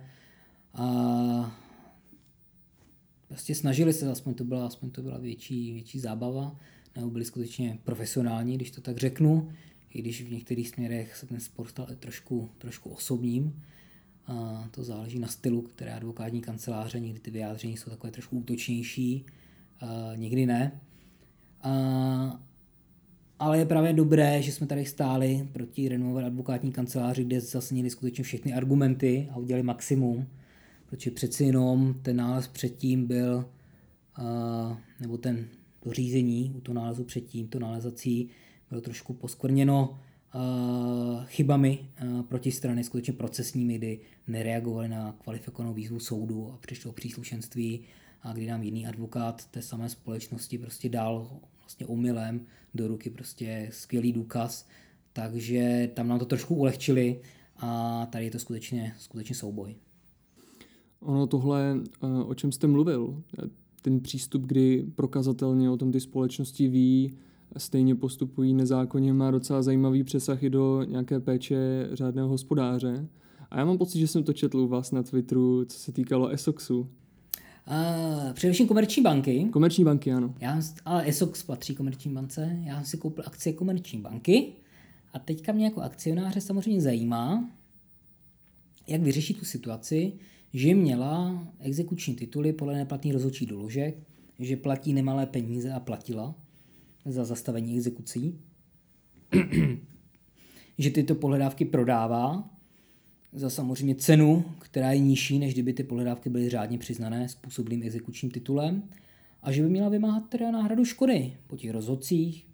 A 0.73 1.62
prostě 3.33 3.55
snažili 3.55 3.93
se, 3.93 4.11
aspoň 4.11 4.33
to 4.33 4.43
byla, 4.43 4.65
aspoň 4.65 4.89
to 4.91 5.01
byla 5.01 5.17
větší, 5.17 5.73
větší 5.73 5.99
zábava, 5.99 6.55
nebo 6.95 7.09
byli 7.09 7.25
skutečně 7.25 7.79
profesionální, 7.83 8.55
když 8.55 8.71
to 8.71 8.81
tak 8.81 8.97
řeknu, 8.97 9.49
i 9.93 10.01
když 10.01 10.21
v 10.21 10.31
některých 10.31 10.69
směrech 10.69 11.15
se 11.15 11.25
ten 11.25 11.39
sport 11.39 11.69
stal 11.69 11.87
trošku, 11.99 12.49
trošku 12.57 12.89
osobním. 12.89 13.61
A 14.27 14.67
to 14.71 14.83
záleží 14.83 15.19
na 15.19 15.27
stylu, 15.27 15.61
které 15.61 15.93
advokátní 15.93 16.41
kanceláře, 16.41 16.99
někdy 16.99 17.19
ty 17.19 17.31
vyjádření 17.31 17.77
jsou 17.77 17.89
takové 17.89 18.11
trošku 18.11 18.37
útočnější, 18.37 19.25
a 19.79 20.15
někdy 20.15 20.45
ne. 20.45 20.81
A, 21.61 22.39
ale 23.39 23.59
je 23.59 23.65
právě 23.65 23.93
dobré, 23.93 24.41
že 24.41 24.51
jsme 24.51 24.67
tady 24.67 24.85
stáli 24.85 25.49
proti 25.53 25.89
renomové 25.89 26.23
advokátní 26.23 26.71
kanceláři, 26.71 27.23
kde 27.23 27.41
zasněli 27.41 27.89
skutečně 27.89 28.23
všechny 28.23 28.53
argumenty 28.53 29.27
a 29.31 29.37
udělali 29.37 29.63
maximum, 29.63 30.27
protože 30.93 31.11
přeci 31.11 31.43
jenom 31.43 31.95
ten 32.01 32.15
nález 32.15 32.47
předtím 32.47 33.07
byl, 33.07 33.45
nebo 34.99 35.17
ten 35.17 35.47
to 35.79 35.93
řízení 35.93 36.53
u 36.57 36.61
toho 36.61 36.75
nálezu 36.75 37.03
předtím, 37.03 37.47
to 37.47 37.59
nálezací, 37.59 38.29
bylo 38.69 38.81
trošku 38.81 39.13
poskvrněno 39.13 39.99
chybami 41.25 41.89
protistrany, 42.27 42.83
skutečně 42.83 43.13
procesními, 43.13 43.77
kdy 43.77 43.99
nereagovali 44.27 44.89
na 44.89 45.15
kvalifikovanou 45.23 45.73
výzvu 45.73 45.99
soudu 45.99 46.51
a 46.53 46.57
přišlo 46.57 46.91
příslušenství 46.91 47.79
a 48.21 48.33
kdy 48.33 48.47
nám 48.47 48.63
jiný 48.63 48.87
advokát 48.87 49.45
té 49.45 49.61
samé 49.61 49.89
společnosti 49.89 50.57
prostě 50.57 50.89
dal 50.89 51.39
vlastně 51.59 51.85
omylem 51.85 52.45
do 52.73 52.87
ruky 52.87 53.09
prostě 53.09 53.69
skvělý 53.71 54.13
důkaz, 54.13 54.67
takže 55.13 55.89
tam 55.93 56.07
nám 56.07 56.19
to 56.19 56.25
trošku 56.25 56.55
ulehčili 56.55 57.21
a 57.57 58.05
tady 58.05 58.25
je 58.25 58.31
to 58.31 58.39
skutečně, 58.39 58.95
skutečně 58.99 59.35
souboj. 59.35 59.75
Ono 61.03 61.27
tohle, 61.27 61.79
eh, 62.03 62.23
o 62.23 62.33
čem 62.33 62.51
jste 62.51 62.67
mluvil, 62.67 63.23
ten 63.81 63.99
přístup, 63.99 64.41
kdy 64.41 64.85
prokazatelně 64.95 65.69
o 65.69 65.77
tom 65.77 65.91
ty 65.91 65.99
společnosti 65.99 66.67
ví, 66.67 67.13
stejně 67.57 67.95
postupují 67.95 68.53
nezákonně, 68.53 69.13
má 69.13 69.31
docela 69.31 69.61
zajímavý 69.61 70.03
přesah 70.03 70.43
i 70.43 70.49
do 70.49 70.83
nějaké 70.83 71.19
péče 71.19 71.89
řádného 71.93 72.27
hospodáře. 72.27 73.07
A 73.51 73.59
já 73.59 73.65
mám 73.65 73.77
pocit, 73.77 73.99
že 73.99 74.07
jsem 74.07 74.23
to 74.23 74.33
četl 74.33 74.57
u 74.57 74.67
vás 74.67 74.91
na 74.91 75.03
Twitteru, 75.03 75.65
co 75.65 75.79
se 75.79 75.91
týkalo 75.91 76.27
Essoxu. 76.27 76.79
Uh, 76.79 78.33
především 78.33 78.67
komerční 78.67 79.03
banky. 79.03 79.47
Komerční 79.51 79.83
banky, 79.83 80.13
ano. 80.13 80.35
Já, 80.39 80.61
ale 80.85 81.09
ESOX 81.09 81.43
patří 81.43 81.75
komerční 81.75 82.13
bance. 82.13 82.59
Já 82.63 82.75
jsem 82.75 82.85
si 82.85 82.97
koupil 82.97 83.23
akcie 83.27 83.53
komerční 83.53 83.99
banky 84.01 84.53
a 85.13 85.19
teďka 85.19 85.51
mě 85.51 85.65
jako 85.65 85.81
akcionáře 85.81 86.41
samozřejmě 86.41 86.81
zajímá, 86.81 87.49
jak 88.87 89.01
vyřešit 89.01 89.39
tu 89.39 89.45
situaci, 89.45 90.13
že 90.53 90.75
měla 90.75 91.47
exekuční 91.59 92.15
tituly 92.15 92.53
podle 92.53 92.73
neplatný 92.73 93.11
rozhodčí 93.11 93.45
doložek, 93.45 93.97
že 94.39 94.57
platí 94.57 94.93
nemalé 94.93 95.25
peníze 95.25 95.71
a 95.71 95.79
platila 95.79 96.35
za 97.05 97.25
zastavení 97.25 97.75
exekucí, 97.75 98.39
že 100.77 100.91
tyto 100.91 101.15
pohledávky 101.15 101.65
prodává 101.65 102.49
za 103.33 103.49
samozřejmě 103.49 103.95
cenu, 103.95 104.45
která 104.59 104.91
je 104.91 104.99
nižší, 104.99 105.39
než 105.39 105.53
kdyby 105.53 105.73
ty 105.73 105.83
pohledávky 105.83 106.29
byly 106.29 106.49
řádně 106.49 106.77
přiznané 106.77 107.29
způsobilým 107.29 107.83
exekučním 107.83 108.31
titulem 108.31 108.83
a 109.41 109.51
že 109.51 109.63
by 109.63 109.69
měla 109.69 109.89
vymáhat 109.89 110.29
teda 110.29 110.51
náhradu 110.51 110.85
škody 110.85 111.37
po 111.47 111.57
těch 111.57 111.71
rozhodcích, 111.71 112.47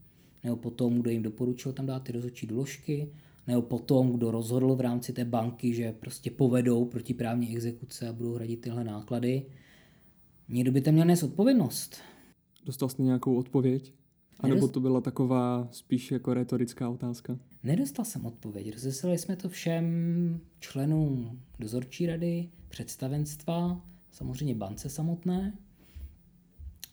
nebo 0.44 0.56
po 0.56 0.72
tom, 0.72 1.00
kdo 1.00 1.10
jim 1.10 1.24
doporučil 1.24 1.74
tam 1.74 1.86
dát 1.86 2.04
ty 2.04 2.12
rozhodčí 2.12 2.48
doložky, 2.48 3.12
nebo 3.50 3.62
potom, 3.62 4.14
kdo 4.14 4.32
rozhodl 4.32 4.76
v 4.76 4.82
rámci 4.82 5.14
té 5.14 5.26
banky, 5.26 5.74
že 5.74 5.92
prostě 5.92 6.32
povedou 6.32 6.86
protiprávní 6.86 7.56
exekuce 7.56 8.08
a 8.08 8.14
budou 8.14 8.34
hradit 8.34 8.62
tyhle 8.62 8.84
náklady. 8.84 9.46
Někdo 10.50 10.72
by 10.72 10.82
tam 10.82 10.94
měl 10.94 11.06
nést 11.06 11.24
odpovědnost. 11.24 11.98
Dostal 12.66 12.90
jste 12.90 13.04
nějakou 13.04 13.36
odpověď? 13.36 13.94
A 14.40 14.48
nebo 14.48 14.68
to 14.68 14.80
byla 14.80 15.02
taková 15.02 15.68
spíš 15.72 16.12
jako 16.12 16.34
retorická 16.34 16.90
otázka? 16.90 17.40
Nedostal 17.64 18.06
jsem 18.06 18.26
odpověď. 18.26 18.74
Rozeslali 18.74 19.18
jsme 19.18 19.36
to 19.36 19.50
všem 19.50 19.86
členům 20.60 21.40
dozorčí 21.60 22.06
rady, 22.06 22.50
představenstva, 22.70 23.86
samozřejmě 24.12 24.56
bance 24.56 24.90
samotné. 24.90 25.58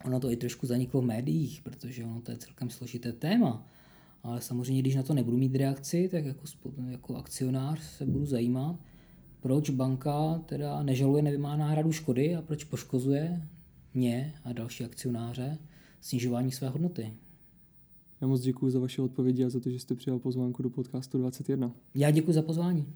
Ono 0.04 0.20
to 0.20 0.30
i 0.30 0.36
trošku 0.36 0.66
zaniklo 0.66 1.00
v 1.00 1.04
médiích, 1.04 1.62
protože 1.62 2.04
ono 2.04 2.20
to 2.20 2.30
je 2.30 2.38
celkem 2.38 2.70
složité 2.70 3.12
téma. 3.12 3.66
Ale 4.26 4.40
samozřejmě, 4.40 4.82
když 4.82 4.94
na 4.94 5.02
to 5.02 5.14
nebudu 5.14 5.36
mít 5.36 5.56
reakci, 5.56 6.08
tak 6.08 6.24
jako, 6.24 6.44
jako 6.88 7.16
akcionář 7.16 7.80
se 7.80 8.06
budu 8.06 8.26
zajímat, 8.26 8.76
proč 9.40 9.70
banka 9.70 10.42
teda 10.46 10.82
nežaluje 10.82 11.22
nevymá 11.22 11.56
náhradu 11.56 11.92
škody 11.92 12.36
a 12.36 12.42
proč 12.42 12.64
poškozuje 12.64 13.48
mě 13.94 14.34
a 14.44 14.52
další 14.52 14.84
akcionáře 14.84 15.58
snižování 16.00 16.52
své 16.52 16.68
hodnoty. 16.68 17.12
Já 18.20 18.26
moc 18.26 18.40
děkuji 18.40 18.70
za 18.70 18.78
vaše 18.78 19.02
odpovědi 19.02 19.44
a 19.44 19.50
za 19.50 19.60
to, 19.60 19.70
že 19.70 19.78
jste 19.78 19.94
přijal 19.94 20.18
pozvánku 20.18 20.62
do 20.62 20.70
podcastu 20.70 21.18
21. 21.18 21.72
Já 21.94 22.10
děkuji 22.10 22.32
za 22.32 22.42
pozvání. 22.42 22.86